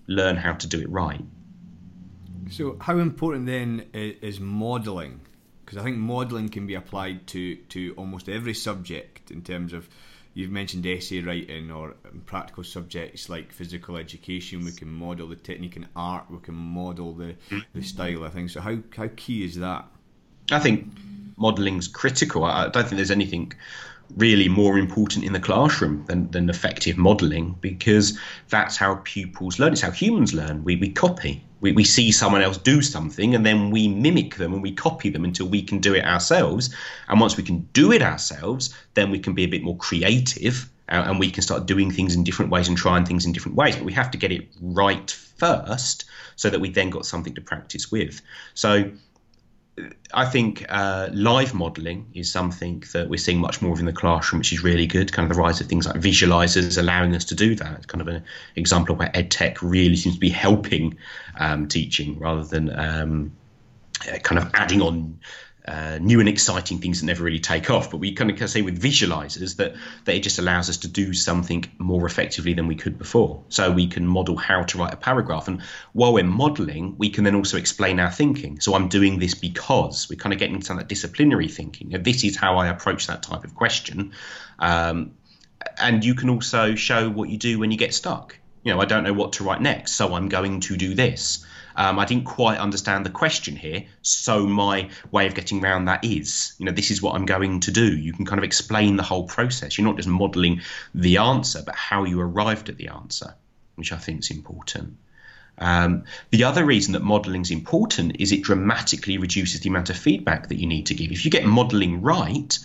[0.08, 1.24] learn how to do it right.
[2.50, 5.22] So how important then is modeling?
[5.66, 9.88] Because i think modeling can be applied to to almost every subject in terms of
[10.34, 14.66] you've mentioned essay writing or practical subjects like physical education.
[14.66, 16.26] We can model the technique in art.
[16.30, 17.36] We can model the,
[17.74, 18.24] the style.
[18.24, 18.62] I think so.
[18.62, 19.86] How how key is that?
[20.52, 20.88] I think
[21.38, 22.44] modeling's critical.
[22.44, 23.54] I don't think there's anything
[24.18, 28.18] really more important in the classroom than, than effective modelling because
[28.50, 29.74] that's how pupils learn.
[29.74, 30.64] It's how humans learn.
[30.64, 31.44] We, we copy.
[31.62, 35.10] We, we see someone else do something and then we mimic them and we copy
[35.10, 36.74] them until we can do it ourselves.
[37.08, 40.70] And once we can do it ourselves, then we can be a bit more creative
[40.90, 43.58] uh, and we can start doing things in different ways and trying things in different
[43.58, 43.76] ways.
[43.76, 47.42] But we have to get it right first so that we then got something to
[47.42, 48.22] practice with.
[48.54, 48.92] So
[50.14, 53.94] I think uh, live modelling is something that we're seeing much more of in the
[53.94, 55.12] classroom, which is really good.
[55.12, 57.78] Kind of the rise of things like visualizers allowing us to do that.
[57.78, 58.24] It's kind of an
[58.56, 60.98] example of where EdTech really seems to be helping
[61.40, 63.32] um, teaching rather than um,
[64.22, 65.20] kind of adding on
[65.66, 67.90] uh, new and exciting things that never really take off.
[67.90, 71.14] But we kind of say with visualizers that, that it just allows us to do
[71.14, 73.44] something more effectively than we could before.
[73.50, 75.48] So we can model how to write a paragraph.
[75.48, 75.62] And
[75.94, 78.60] while we're modeling, we can then also explain our thinking.
[78.60, 81.90] So I'm doing this because we're kind of getting into that disciplinary thinking.
[81.90, 84.12] Now, this is how I approach that type of question.
[84.60, 85.14] Um,
[85.78, 88.38] and you can also show what you do when you get stuck.
[88.64, 91.46] You know, I don't know what to write next, so I'm going to do this.
[91.76, 96.04] Um, I didn't quite understand the question here, so my way of getting around that
[96.04, 97.98] is, you know, this is what I'm going to do.
[97.98, 99.78] You can kind of explain the whole process.
[99.78, 100.62] You're not just modelling
[100.94, 103.36] the answer, but how you arrived at the answer,
[103.76, 104.98] which I think is important.
[105.58, 109.98] Um, the other reason that modelling is important is it dramatically reduces the amount of
[109.98, 111.12] feedback that you need to give.
[111.12, 112.58] If you get modelling right,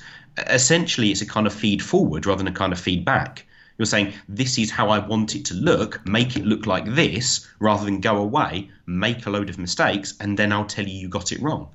[0.47, 3.47] essentially it's a kind of feed forward rather than a kind of feedback.
[3.79, 7.49] You're saying, this is how I want it to look, make it look like this,
[7.61, 11.09] rather than go away, make a load of mistakes, and then I'll tell you you
[11.09, 11.69] got it wrong.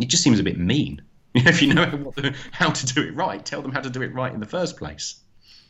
[0.00, 1.02] It just seems a bit mean.
[1.34, 2.12] if you know
[2.52, 4.76] how to do it right, tell them how to do it right in the first
[4.76, 5.20] place.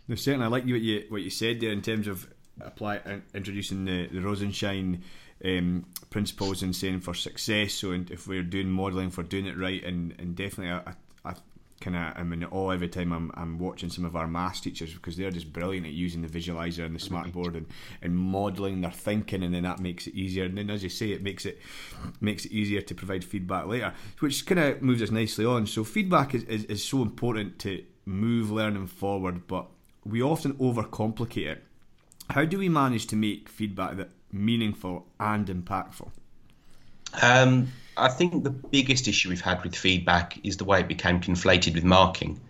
[0.09, 2.29] No, certainly, I like what you what you said there in terms of
[2.61, 3.01] apply
[3.35, 5.03] introducing the, the Rosenshine
[5.43, 7.73] um, principles and saying for success.
[7.75, 10.95] So, if we're doing modelling for doing it right, and, and definitely, I,
[11.85, 14.95] kind of I'm in awe every time I'm, I'm watching some of our maths teachers
[14.95, 17.67] because they're just brilliant at using the visualizer and the smartboard and,
[18.01, 20.45] and modelling their thinking and then that makes it easier.
[20.45, 21.61] And then as you say it makes it
[22.21, 25.67] makes it easier to provide feedback later which kind of moves us nicely on.
[25.67, 29.67] So feedback is, is, is so important to move learning forward but
[30.05, 31.65] we often overcomplicate it.
[32.31, 36.11] How do we manage to make feedback that meaningful and impactful?
[37.21, 41.21] Um I think the biggest issue we've had with feedback is the way it became
[41.21, 42.41] conflated with marking.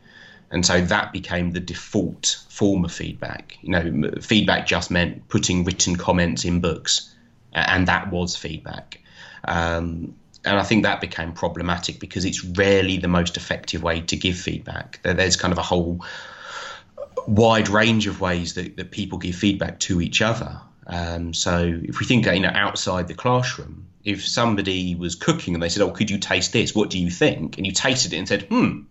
[0.51, 3.59] And so that became the default form of feedback.
[3.63, 7.13] You know, feedback just meant putting written comments in books,
[7.53, 9.01] and that was feedback.
[9.45, 14.17] Um, and I think that became problematic because it's rarely the most effective way to
[14.17, 15.01] give feedback.
[15.03, 16.05] There's kind of a whole
[17.27, 20.61] wide range of ways that, that people give feedback to each other.
[20.87, 25.63] Um, so if we think you know outside the classroom, if somebody was cooking and
[25.63, 26.75] they said, "Oh, could you taste this?
[26.75, 28.83] What do you think?" and you tasted it and said, "Hmm."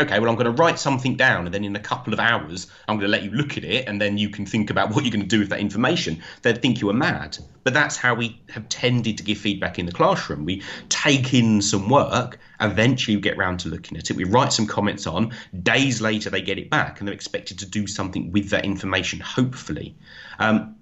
[0.00, 2.68] Okay, well, I'm going to write something down, and then in a couple of hours,
[2.86, 5.02] I'm going to let you look at it, and then you can think about what
[5.02, 6.22] you're going to do with that information.
[6.42, 7.36] They'd think you were mad.
[7.64, 10.44] But that's how we have tended to give feedback in the classroom.
[10.44, 14.52] We take in some work, eventually we get round to looking at it, we write
[14.52, 15.32] some comments on,
[15.64, 19.18] days later they get it back, and they're expected to do something with that information,
[19.18, 19.96] hopefully.
[20.38, 20.76] Um,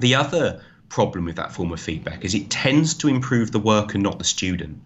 [0.00, 3.94] the other problem with that form of feedback is it tends to improve the work
[3.94, 4.80] and not the student.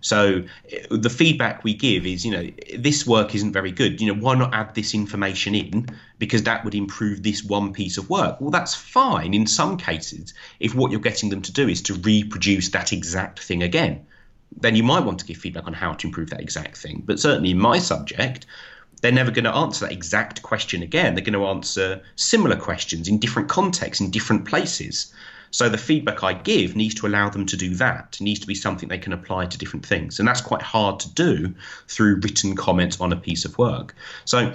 [0.00, 0.44] So
[0.90, 4.00] the feedback we give is, you know, this work isn't very good.
[4.00, 7.98] You know, why not add this information in because that would improve this one piece
[7.98, 8.40] of work?
[8.40, 11.94] Well, that's fine in some cases if what you're getting them to do is to
[11.94, 14.06] reproduce that exact thing again.
[14.58, 17.02] Then you might want to give feedback on how to improve that exact thing.
[17.04, 18.46] But certainly in my subject,
[19.00, 21.14] they're never going to answer that exact question again.
[21.14, 25.12] They're going to answer similar questions in different contexts, in different places.
[25.52, 28.16] So the feedback I give needs to allow them to do that.
[28.20, 30.18] It needs to be something they can apply to different things.
[30.18, 31.54] And that's quite hard to do
[31.88, 33.94] through written comments on a piece of work.
[34.24, 34.54] So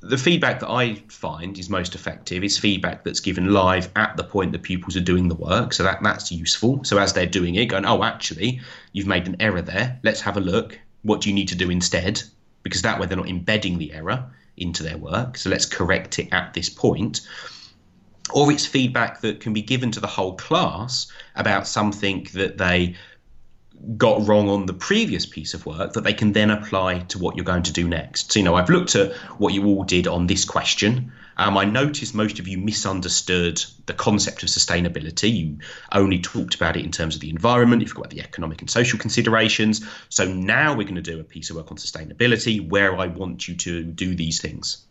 [0.00, 4.24] the feedback that I find is most effective is feedback that's given live at the
[4.24, 5.72] point the pupils are doing the work.
[5.72, 6.84] So that, that's useful.
[6.84, 8.60] So as they're doing it, going, oh, actually,
[8.92, 9.98] you've made an error there.
[10.02, 10.78] Let's have a look.
[11.02, 12.22] What do you need to do instead?
[12.64, 15.36] Because that way they're not embedding the error into their work.
[15.38, 17.20] So let's correct it at this point.
[18.32, 22.94] or it's feedback that can be given to the whole class about something that they
[23.96, 27.36] got wrong on the previous piece of work that they can then apply to what
[27.36, 28.32] you're going to do next.
[28.32, 31.12] So, you know, I've looked at what you all did on this question.
[31.36, 35.34] Um, I noticed most of you misunderstood the concept of sustainability.
[35.34, 35.58] You
[35.92, 38.70] only talked about it in terms of the environment, you forgot about the economic and
[38.70, 39.86] social considerations.
[40.08, 43.48] So now we're going to do a piece of work on sustainability where I want
[43.48, 44.84] you to do these things.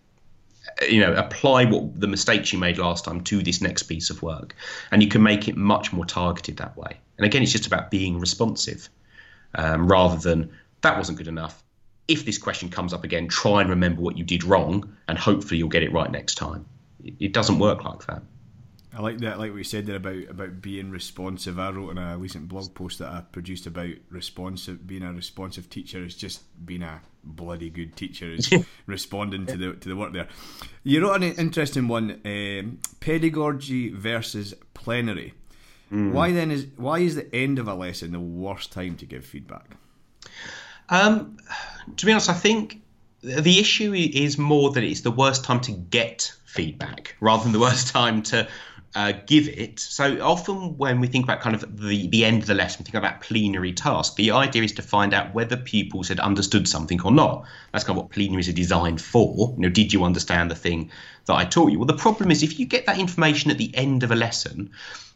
[0.89, 4.21] You know apply what the mistakes you made last time to this next piece of
[4.23, 4.55] work.
[4.91, 6.97] And you can make it much more targeted that way.
[7.17, 8.89] And again it's just about being responsive
[9.55, 10.51] um, rather than
[10.81, 11.62] that wasn't good enough
[12.07, 15.57] if this question comes up again try and remember what you did wrong and hopefully
[15.57, 16.65] you'll get it right next time
[17.03, 18.23] it, doesn't work like that
[18.95, 21.57] I like that, like what you said there about about being responsive.
[21.57, 24.85] I wrote in a recent blog post that I produced about responsive.
[24.85, 28.33] Being a responsive teacher is just being a bloody good teacher.
[28.33, 28.53] Is
[28.85, 30.27] responding to the to the work there.
[30.83, 35.33] You wrote an interesting one: um, pedagogy versus plenary.
[35.91, 36.11] Mm.
[36.11, 39.25] Why then is why is the end of a lesson the worst time to give
[39.25, 39.75] feedback?
[40.89, 41.37] Um,
[41.97, 42.81] to be honest, I think
[43.21, 47.59] the issue is more that it's the worst time to get feedback rather than the
[47.59, 48.47] worst time to
[48.95, 49.79] uh, give it.
[49.79, 52.95] So often when we think about kind of the, the end of the lesson, think
[52.95, 54.15] about plenary task.
[54.15, 57.45] The idea is to find out whether pupils had understood something or not.
[57.71, 59.53] That's kind of what plenaries are designed for.
[59.55, 60.91] You know, did you understand the thing
[61.25, 61.79] that I taught you?
[61.79, 64.71] Well, the problem is if you get that information at the end of a lesson,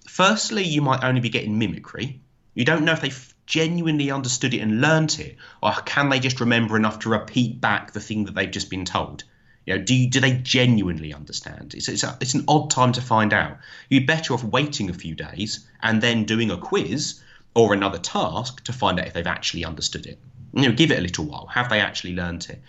[0.07, 2.19] firstly, you might only be getting mimicry.
[2.55, 3.11] You don't know if they
[3.47, 7.93] genuinely understood it and learnt it, or can they just remember enough to repeat back
[7.93, 9.23] the thing that they've just been told?
[9.65, 11.73] You know, do you, do they genuinely understand?
[11.73, 13.57] It's it's, a, it's an odd time to find out.
[13.89, 17.21] You're better off waiting a few days and then doing a quiz
[17.55, 20.19] or another task to find out if they've actually understood it.
[20.53, 21.47] You know, give it a little while.
[21.47, 22.61] Have they actually learnt it?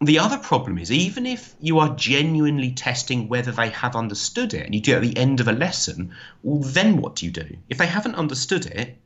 [0.00, 4.66] The other problem is even if you are genuinely testing whether they have understood it
[4.66, 7.32] and you do it at the end of a lesson, well, then what do you
[7.32, 7.56] do?
[7.68, 8.98] If they haven't understood it,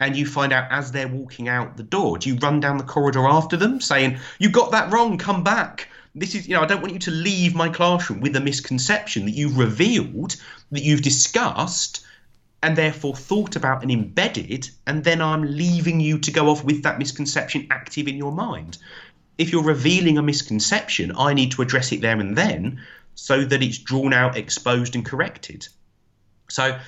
[0.00, 2.84] and you find out as they're walking out the door, do you run down the
[2.84, 5.88] corridor after them saying, You got that wrong, come back?
[6.16, 9.26] this is, you know, I don't want you to leave my classroom with a misconception
[9.26, 10.36] that you've revealed,
[10.72, 12.04] that you've discussed,
[12.62, 16.84] and therefore thought about and embedded, and then I'm leaving you to go off with
[16.84, 18.78] that misconception active in your mind.
[19.36, 22.80] If you're revealing a misconception, I need to address it there and then
[23.14, 25.68] so that it's drawn out, exposed, and corrected.
[26.48, 26.78] So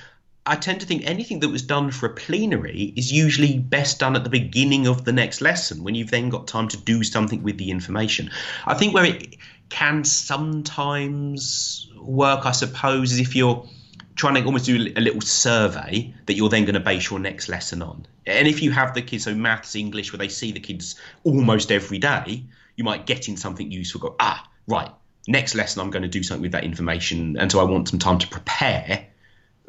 [0.49, 4.15] I tend to think anything that was done for a plenary is usually best done
[4.15, 7.43] at the beginning of the next lesson when you've then got time to do something
[7.43, 8.31] with the information.
[8.65, 9.35] I think where it
[9.69, 13.69] can sometimes work, I suppose, is if you're
[14.15, 17.47] trying to almost do a little survey that you're then going to base your next
[17.47, 18.07] lesson on.
[18.25, 21.71] And if you have the kids, so maths, English, where they see the kids almost
[21.71, 22.43] every day,
[22.75, 24.01] you might get in something useful.
[24.01, 24.89] Go, ah, right,
[25.27, 27.99] next lesson I'm going to do something with that information, and so I want some
[27.99, 29.08] time to prepare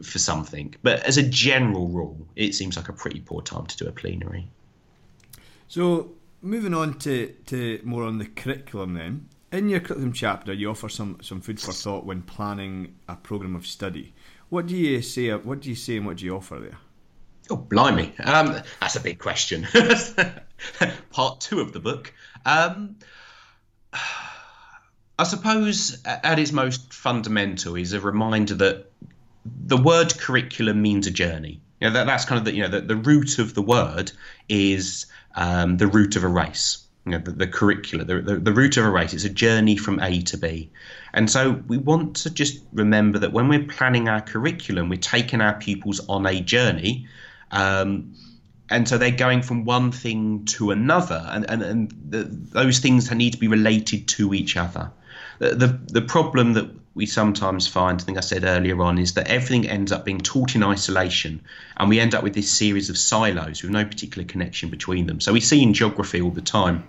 [0.03, 0.75] for something.
[0.83, 3.93] But as a general rule, it seems like a pretty poor time to do a
[3.93, 4.49] plenary.
[5.69, 9.29] So moving on to, to more on the curriculum then.
[9.53, 13.57] In your curriculum chapter, you offer some, some food for thought when planning a program
[13.57, 14.15] of study.
[14.49, 15.31] What do you say?
[15.31, 16.79] What do you say, and what do you offer there?
[17.51, 18.13] Oh, blimey!
[18.23, 19.67] Um, that's a big question.
[21.11, 22.13] Part two of the book.
[22.45, 22.97] Um,
[25.19, 28.91] I suppose at its most fundamental is a reminder that
[29.45, 31.61] the word curriculum means a journey.
[31.81, 34.13] You know, that, that's kind of the you know the, the root of the word
[34.49, 36.87] is um, the route of a race.
[37.07, 39.15] You know, the, the curriculum, the, the, the route of a race.
[39.15, 40.71] It's a journey from A to B,
[41.15, 45.41] and so we want to just remember that when we're planning our curriculum, we're taking
[45.41, 47.07] our pupils on a journey.
[47.51, 48.15] Um,
[48.71, 53.11] and so they're going from one thing to another, and, and, and the, those things
[53.11, 54.93] need to be related to each other.
[55.41, 59.15] The, the, the problem that we sometimes find, I think I said earlier on, is
[59.15, 61.43] that everything ends up being taught in isolation,
[61.77, 65.21] and we end up with this series of silos with no particular connection between them.
[65.21, 66.85] So we see in geography all the time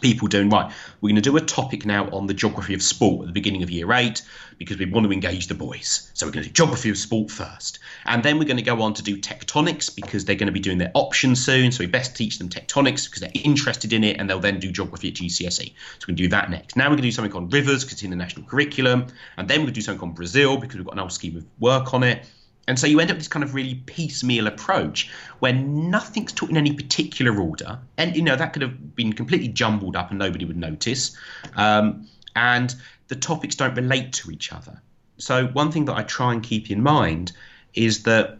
[0.00, 3.22] people doing right we're going to do a topic now on the geography of sport
[3.22, 4.22] at the beginning of year eight
[4.58, 6.10] because we want to engage the boys.
[6.14, 7.78] So we're going to do geography of sport first.
[8.04, 10.60] And then we're going to go on to do tectonics because they're going to be
[10.60, 11.70] doing their options soon.
[11.72, 14.70] So we best teach them tectonics because they're interested in it and they'll then do
[14.70, 16.76] geography at gcse so we're going to do that next.
[16.76, 19.06] Now we're going to do something on rivers because it's in the national curriculum.
[19.36, 21.36] And then we're going to do something on brazil because we've got an old scheme
[21.36, 22.26] of work on it
[22.68, 26.50] and so you end up with this kind of really piecemeal approach where nothing's taught
[26.50, 27.78] in any particular order.
[27.96, 31.16] And, you know, that could have been completely jumbled up and nobody would notice.
[31.56, 32.06] Um,
[32.36, 32.74] and
[33.08, 34.82] the topics don't relate to each other.
[35.16, 37.32] So, one thing that I try and keep in mind
[37.72, 38.38] is that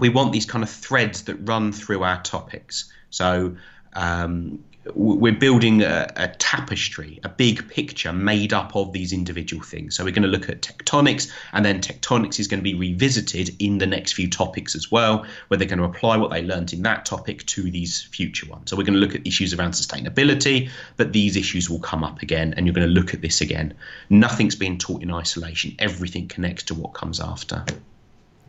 [0.00, 2.92] we want these kind of threads that run through our topics.
[3.10, 3.56] So,
[3.92, 4.64] um,
[4.94, 9.96] we're building a, a, tapestry, a big picture made up of these individual things.
[9.96, 13.56] So we're going to look at tectonics, and then tectonics is going to be revisited
[13.58, 16.72] in the next few topics as well, where they're going to apply what they learned
[16.72, 18.70] in that topic to these future ones.
[18.70, 22.22] So we're going to look at issues around sustainability, but these issues will come up
[22.22, 23.74] again, and you're going to look at this again.
[24.10, 27.64] Nothing's being taught in isolation, everything connects to what comes after.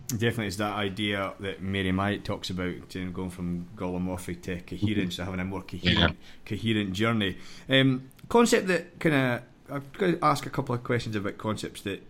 [0.07, 4.61] Definitely, it's that idea that Mary Myatt talks about, you know, going from gallimaufry to
[4.61, 7.37] coherence, to having a more coherent, coherent journey.
[7.67, 9.41] Um, concept that kind of,
[9.71, 12.03] I've got to ask a couple of questions about concepts that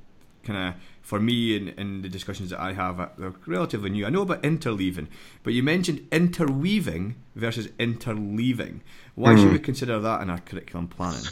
[0.44, 4.06] kind of, for me and in, in, the discussions that I have, they're relatively new.
[4.06, 5.08] I know about interleaving,
[5.44, 8.82] but you mentioned interweaving versus interleaving.
[9.16, 9.42] Why mm.
[9.42, 11.24] should we consider that in our curriculum planning?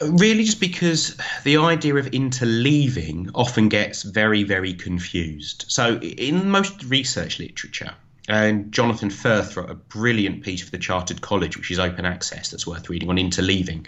[0.00, 5.66] Really, just because the idea of interleaving often gets very, very confused.
[5.68, 7.94] So, in most research literature,
[8.28, 12.50] and Jonathan Firth wrote a brilliant piece for the Chartered College, which is open access,
[12.50, 13.86] that's worth reading on interleaving.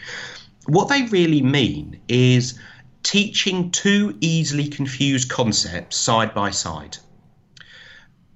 [0.66, 2.59] What they really mean is
[3.02, 6.98] teaching two easily confused concepts side by side.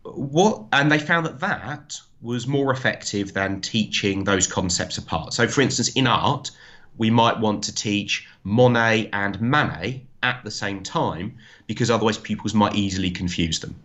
[0.02, 5.34] What and they found that that was more effective than teaching those concepts apart.
[5.34, 6.50] So, for instance, in art,
[6.96, 11.36] we might want to teach Monet and Manet at the same time
[11.66, 13.76] because otherwise pupils might easily confuse them.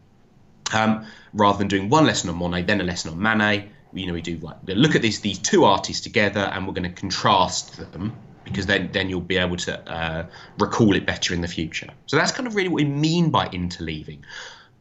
[0.73, 4.13] Um, rather than doing one lesson on Monet, then a lesson on Manet, you know,
[4.13, 7.77] we do like look at these these two artists together, and we're going to contrast
[7.77, 10.25] them because then then you'll be able to uh,
[10.59, 11.89] recall it better in the future.
[12.05, 14.19] So that's kind of really what we mean by interleaving.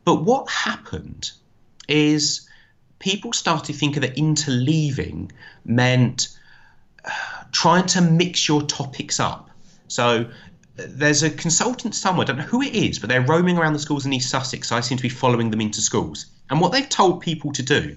[0.04, 1.30] But what happened
[1.88, 2.48] is
[2.98, 5.30] people started thinking that interleaving
[5.64, 6.28] meant
[7.54, 9.48] trying to mix your topics up.
[9.88, 10.26] So
[10.78, 13.74] uh, there's a consultant somewhere, I don't know who it is, but they're roaming around
[13.74, 14.68] the schools in East Sussex.
[14.68, 16.26] So I seem to be following them into schools.
[16.50, 17.96] And what they've told people to do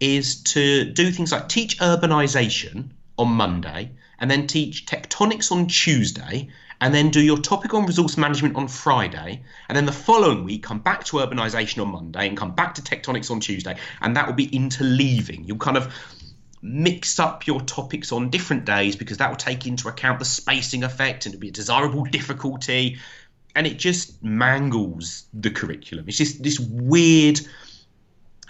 [0.00, 6.48] is to do things like teach urbanisation on Monday, and then teach tectonics on Tuesday,
[6.80, 10.62] and then do your topic on resource management on Friday, and then the following week
[10.62, 14.26] come back to urbanisation on Monday and come back to tectonics on Tuesday, and that
[14.26, 15.46] will be interleaving.
[15.46, 15.94] You'll kind of
[16.66, 20.82] mix up your topics on different days because that will take into account the spacing
[20.82, 22.98] effect and it'll be a desirable difficulty.
[23.54, 26.06] And it just mangles the curriculum.
[26.08, 27.40] It's just this weird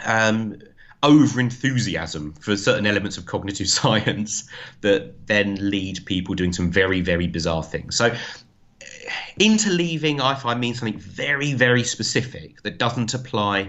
[0.04, 0.56] um,
[1.02, 4.48] over enthusiasm for certain elements of cognitive science
[4.80, 7.96] that then lead people doing some very very bizarre things.
[7.96, 8.14] So
[9.38, 13.68] interleaving i find means something very very specific that doesn't apply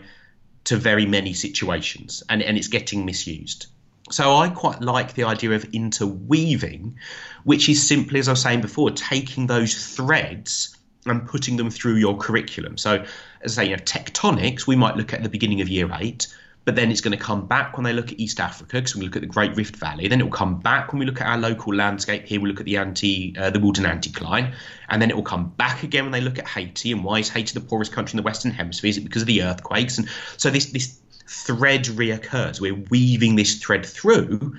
[0.63, 3.67] to very many situations and, and it's getting misused
[4.09, 6.97] so I quite like the idea of interweaving,
[7.43, 11.95] which is simply, as I was saying before, taking those threads and putting them through
[11.95, 12.77] your curriculum.
[12.77, 13.05] So,
[13.41, 16.27] as I say, you know, tectonics we might look at the beginning of year eight,
[16.65, 19.05] but then it's going to come back when they look at East Africa because we
[19.05, 20.09] look at the Great Rift Valley.
[20.09, 22.25] Then it will come back when we look at our local landscape.
[22.25, 24.53] Here we look at the anti, uh, the Wealden anticline,
[24.89, 26.91] and then it will come back again when they look at Haiti.
[26.91, 28.89] And why is Haiti the poorest country in the Western Hemisphere?
[28.89, 29.97] Is it because of the earthquakes?
[29.97, 32.59] And so this this thread reoccurs.
[32.59, 34.55] We're weaving this thread through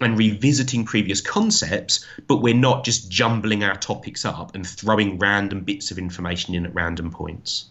[0.00, 5.60] and revisiting previous concepts, but we're not just jumbling our topics up and throwing random
[5.60, 7.66] bits of information in at random points.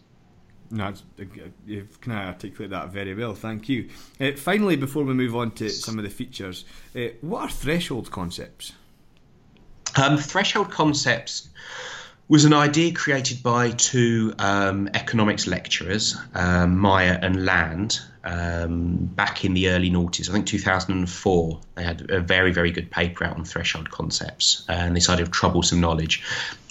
[0.72, 0.94] No,
[1.66, 3.34] you've kind of articulated that very well.
[3.34, 3.90] Thank you.
[4.22, 6.66] Uh, finally, before we move on to some of the features,
[6.96, 8.74] uh, what are threshold concepts?
[10.00, 11.50] Um, threshold concepts
[12.28, 19.46] was an idea created by two um, economics lecturers, um, Meyer and Land, um, back
[19.46, 20.30] in the early noughties.
[20.30, 21.60] I think 2004.
[21.76, 25.32] They had a very, very good paper out on threshold concepts and this idea of
[25.32, 26.24] troublesome knowledge.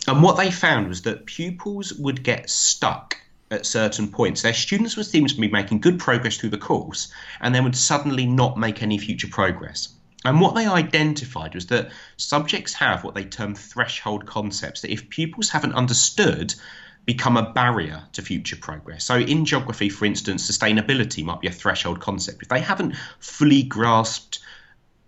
[0.06, 3.16] And what they found was that pupils would get stuck
[3.50, 4.42] at certain points.
[4.42, 7.08] Their students would seem to be making good progress through the course
[7.40, 9.88] and then would suddenly not make any future progress.
[10.24, 15.08] And what they identified was that subjects have what they term threshold concepts, that if
[15.08, 16.54] pupils haven't understood,
[17.08, 19.02] become a barrier to future progress.
[19.02, 22.42] So, in geography, for instance, sustainability might be a threshold concept.
[22.42, 24.40] If they haven't fully grasped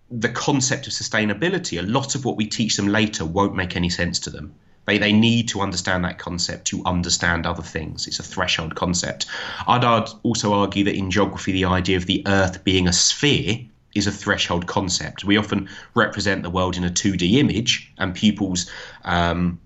[0.09, 3.89] the concept of sustainability, a lot of what we teach them later won't make any
[3.89, 4.55] sense to them.
[4.87, 8.07] They, they need to understand that concept to understand other things.
[8.07, 9.27] It's a threshold concept.
[9.67, 13.59] I'd I'd also argue that in geography, the idea of the Earth being a sphere
[13.93, 15.23] is a threshold concept.
[15.23, 18.71] We often represent the world in a 2D image, and pupils
[19.05, 19.59] um,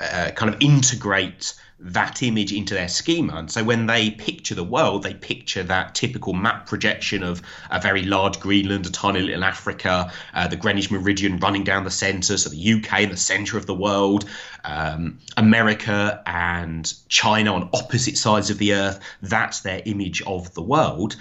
[0.00, 3.34] uh, kind of integrate that image into their schema.
[3.34, 7.80] And so when they picture the world, they picture that typical map projection of a
[7.80, 12.38] very large Greenland, a tiny little Africa, uh, the Greenwich Meridian running down the centre,
[12.38, 14.24] so the UK in the centre of the world,
[14.64, 18.98] um, America and China on opposite sides of the earth.
[19.20, 21.16] That's their image of the world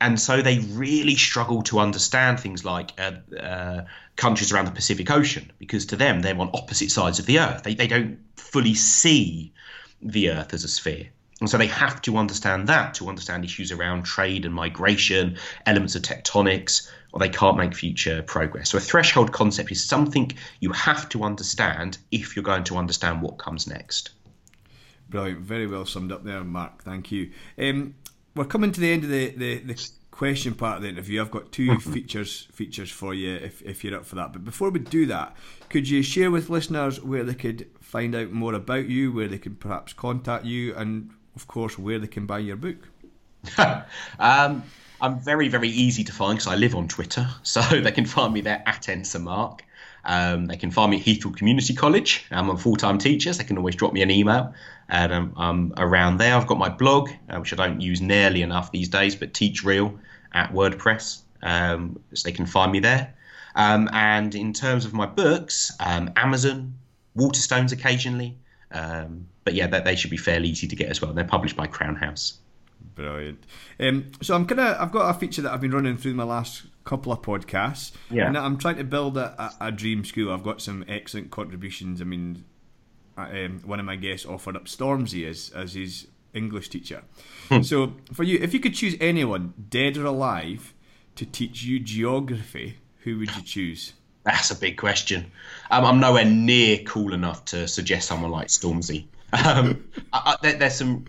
[0.00, 3.84] and so they really struggle to understand things like uh, uh,
[4.16, 7.62] countries around the Pacific Ocean because to them they're on opposite sides of the Earth.
[7.62, 9.52] They they don't fully see
[10.02, 11.08] the Earth as a sphere.
[11.40, 15.36] And so they have to understand that to understand issues around trade and migration,
[15.66, 18.70] elements of tectonics, or they can't make future progress.
[18.70, 23.20] So a threshold concept is something you have to understand if you're going to understand
[23.20, 24.10] what comes next.
[25.10, 25.40] Brilliant.
[25.40, 26.82] Very well summed up there, Mark.
[26.82, 27.32] Thank you.
[27.58, 27.94] Um,
[28.34, 31.20] we're coming to the end of the, the, the question part of the interview.
[31.20, 31.92] I've got 2 mm-hmm.
[31.92, 34.32] features features for you if, if you're up for that.
[34.32, 35.36] But before we do that,
[35.68, 39.38] could you share with listeners where they could find out more about you, where they
[39.38, 42.88] could perhaps contact you, and of course where they can buy your book?
[44.18, 44.62] um,
[45.00, 47.28] I'm very, very easy to find because I live on Twitter.
[47.42, 48.88] So they can find me there at
[49.20, 49.64] Mark.
[50.06, 52.24] Um, they can find me at Heathfield Community College.
[52.30, 54.54] I'm a full time teacher, so they can always drop me an email.
[54.88, 56.34] And um, I'm around there.
[56.36, 59.64] I've got my blog, uh, which I don't use nearly enough these days, but Teach
[59.64, 59.98] Real
[60.32, 61.22] at WordPress.
[61.42, 63.14] Um, so they can find me there.
[63.56, 66.74] Um, and in terms of my books, Amazon,
[67.16, 68.36] Waterstones occasionally.
[68.70, 71.12] But yeah, they, they should be fairly easy to get as well.
[71.12, 72.38] They're published by Crown House.
[72.94, 73.44] Brilliant.
[74.22, 74.76] So I'm gonna.
[74.78, 77.92] I've got a feature that I've been running through my last couple of podcasts.
[78.10, 78.28] Yeah.
[78.28, 80.32] And I'm trying to build a, a, a dream school.
[80.32, 82.00] I've got some excellent contributions.
[82.00, 82.44] I mean,
[83.18, 87.02] um, one of my guests offered up Stormzy as as his English teacher.
[87.48, 87.62] Hmm.
[87.62, 90.72] So for you, if you could choose anyone, dead or alive,
[91.16, 93.92] to teach you geography, who would you choose?
[94.22, 95.30] That's a big question.
[95.70, 99.06] Um, I'm nowhere near cool enough to suggest someone like Stormzy.
[99.32, 101.06] Um, I, I, there, there's some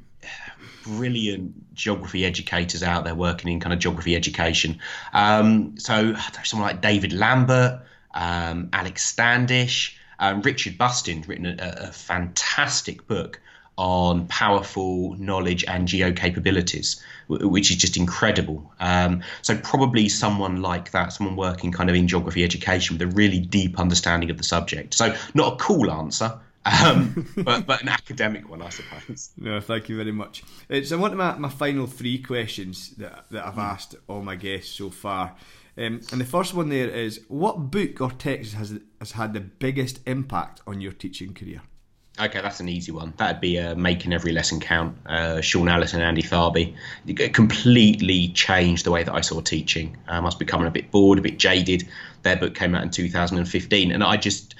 [0.83, 4.79] brilliant geography educators out there working in kind of geography education.
[5.13, 7.81] Um, so someone like David Lambert,
[8.13, 13.39] um, Alex Standish, um, Richard Bustin's written a, a, fantastic book
[13.77, 18.73] on powerful knowledge and geo capabilities, which is just incredible.
[18.79, 23.15] Um, so probably someone like that, someone working kind of in geography education with a
[23.15, 24.95] really deep understanding of the subject.
[24.95, 26.39] So not a cool answer,
[26.85, 29.31] um, but but an academic one, I suppose.
[29.37, 30.43] No, thank you very much.
[30.69, 34.73] Uh, one of my, my final three questions that that I've asked all my guests
[34.73, 35.35] so far.
[35.77, 39.41] Um, and the first one there is, what book or text has has had the
[39.41, 41.61] biggest impact on your teaching career?
[42.19, 43.13] Okay, that's an easy one.
[43.17, 46.75] That'd be uh, Making Every Lesson Count, uh, Shaun Allison and Andy Tharby.
[47.05, 49.95] It completely changed the way that I saw teaching.
[50.07, 51.87] Um, I was becoming a bit bored, a bit jaded.
[52.23, 54.55] Their book came out in 2015, and I just,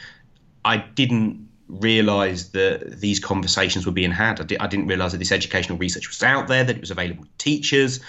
[0.66, 4.39] I didn't realised that these conversations were being had.
[4.39, 6.91] I, di- I didn't realise that this educational research was out there, that it was
[6.91, 7.99] available to teachers,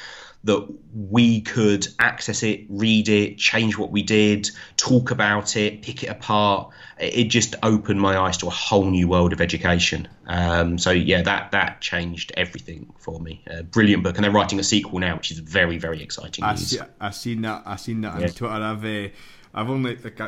[0.44, 6.04] that we could access it, read it, change what we did, talk about it, pick
[6.04, 6.70] it apart.
[6.98, 10.06] It just opened my eyes to a whole new world of education.
[10.26, 13.42] Um, so yeah, that that changed everything for me.
[13.48, 16.44] A brilliant book, and they're writing a sequel now, which is very very exciting.
[16.44, 17.62] I see, I seen that.
[17.66, 18.28] I've seen that on yeah.
[18.28, 18.54] Twitter.
[18.54, 19.08] I've uh,
[19.54, 20.20] I've only like.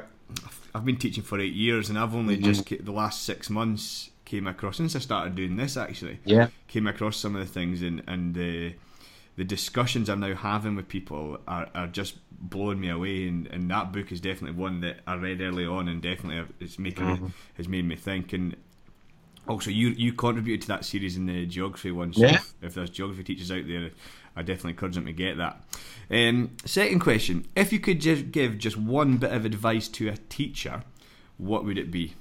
[0.74, 2.44] I've been teaching for eight years, and I've only mm-hmm.
[2.44, 5.76] just the last six months came across since I started doing this.
[5.76, 8.74] Actually, yeah, came across some of the things and and the
[9.36, 13.26] the discussions I'm now having with people are, are just blowing me away.
[13.26, 16.78] And, and that book is definitely one that I read early on, and definitely it's
[16.78, 17.26] making mm-hmm.
[17.54, 18.32] has made me think.
[18.32, 18.56] And
[19.50, 22.12] also, you you contributed to that series in the geography one.
[22.12, 22.34] So yeah.
[22.34, 23.90] if, if there's geography teachers out there,
[24.36, 25.62] I definitely encourage them to get that.
[26.10, 30.16] Um, second question: If you could just give just one bit of advice to a
[30.28, 30.84] teacher,
[31.38, 32.14] what would it be?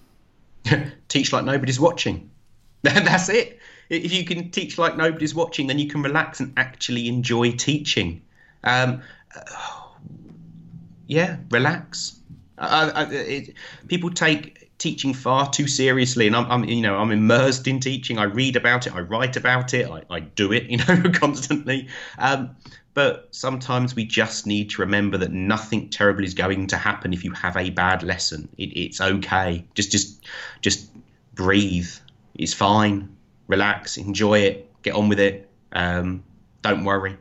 [1.08, 2.32] teach like nobody's watching.
[2.82, 3.60] That's it.
[3.90, 8.22] If you can teach like nobody's watching, then you can relax and actually enjoy teaching.
[8.64, 9.02] Um,
[11.08, 12.20] yeah, relax.
[12.58, 13.54] Uh, uh, it,
[13.88, 18.18] people take teaching far too seriously, and I'm, I'm, you know I'm immersed in teaching.
[18.18, 21.88] I read about it, I write about it, I, I do it, you know, constantly.
[22.18, 22.56] Um,
[22.96, 27.24] but sometimes we just need to remember that nothing terrible is going to happen if
[27.24, 28.50] you have a bad lesson.
[28.58, 29.66] It, it's okay.
[29.76, 30.26] Just just
[30.62, 30.90] just
[31.36, 31.90] breathe.
[32.36, 33.16] It's fine.
[33.48, 33.98] Relax.
[33.98, 34.70] Enjoy it.
[34.82, 35.50] Get on with it.
[35.72, 36.24] Um,
[36.62, 37.18] don't worry.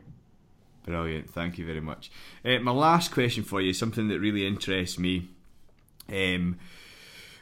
[0.85, 1.31] Brilliant.
[1.31, 2.11] Thank you very much.
[2.45, 5.29] Uh, my last question for you something that really interests me.
[6.11, 6.59] Um,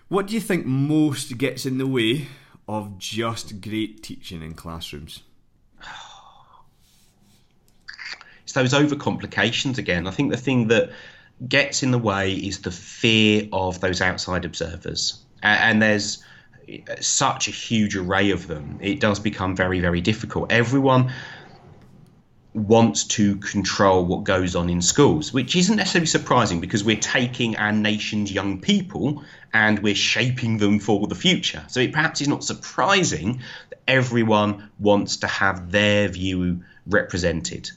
[0.08, 2.28] what do you think most gets in the way
[2.68, 5.22] of just great teaching in classrooms?
[8.42, 10.06] It's those overcomplications again.
[10.06, 10.90] I think the thing that
[11.48, 15.22] gets in the way is the fear of those outside observers.
[15.42, 16.22] And there's
[17.00, 18.78] such a huge array of them.
[18.80, 20.50] It does become very, very difficult.
[20.50, 21.12] Everyone
[22.56, 27.56] wants to control what goes on in schools, which isn't necessarily surprising because we're taking
[27.56, 31.62] our nation's young people and we're shaping them for the future.
[31.68, 37.70] So it perhaps is not surprising that everyone wants to have their view represented.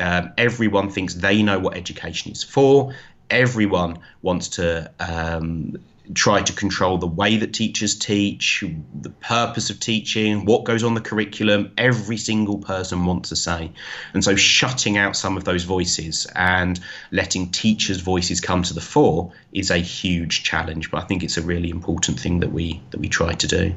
[0.00, 2.94] Um, everyone thinks they know what education is for.
[3.30, 5.76] Everyone wants to um,
[6.12, 8.62] try to control the way that teachers teach,
[9.00, 11.72] the purpose of teaching, what goes on the curriculum.
[11.78, 13.72] Every single person wants a say.
[14.12, 16.78] And so shutting out some of those voices and
[17.10, 20.90] letting teachers' voices come to the fore is a huge challenge.
[20.90, 23.74] But I think it's a really important thing that we that we try to do.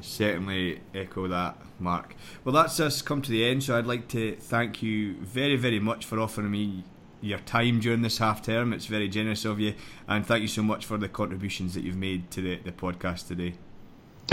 [0.00, 2.14] Certainly echo that, Mark.
[2.44, 5.80] Well, that's us come to the end, so I'd like to thank you very, very
[5.80, 6.84] much for offering me
[7.24, 8.72] your time during this half term.
[8.72, 9.74] It's very generous of you,
[10.08, 13.28] and thank you so much for the contributions that you've made to the, the podcast
[13.28, 13.54] today.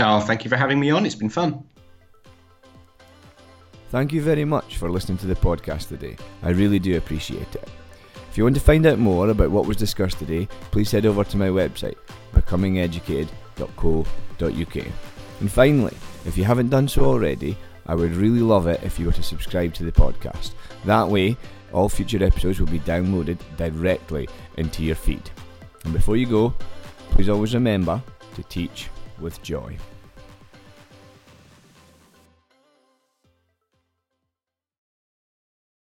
[0.00, 1.04] Oh, thank you for having me on.
[1.04, 1.64] It's been fun.
[3.90, 6.16] Thank you very much for listening to the podcast today.
[6.42, 7.68] I really do appreciate it.
[8.30, 11.24] If you want to find out more about what was discussed today, please head over
[11.24, 11.96] to my website,
[12.32, 14.86] becomingeducated.co.uk.
[15.40, 19.04] And finally, if you haven't done so already, I would really love it if you
[19.04, 20.52] were to subscribe to the podcast.
[20.86, 21.36] That way,
[21.72, 25.30] all future episodes will be downloaded directly into your feed.
[25.84, 26.54] And before you go,
[27.10, 28.02] please always remember
[28.34, 28.88] to teach
[29.20, 29.76] with joy.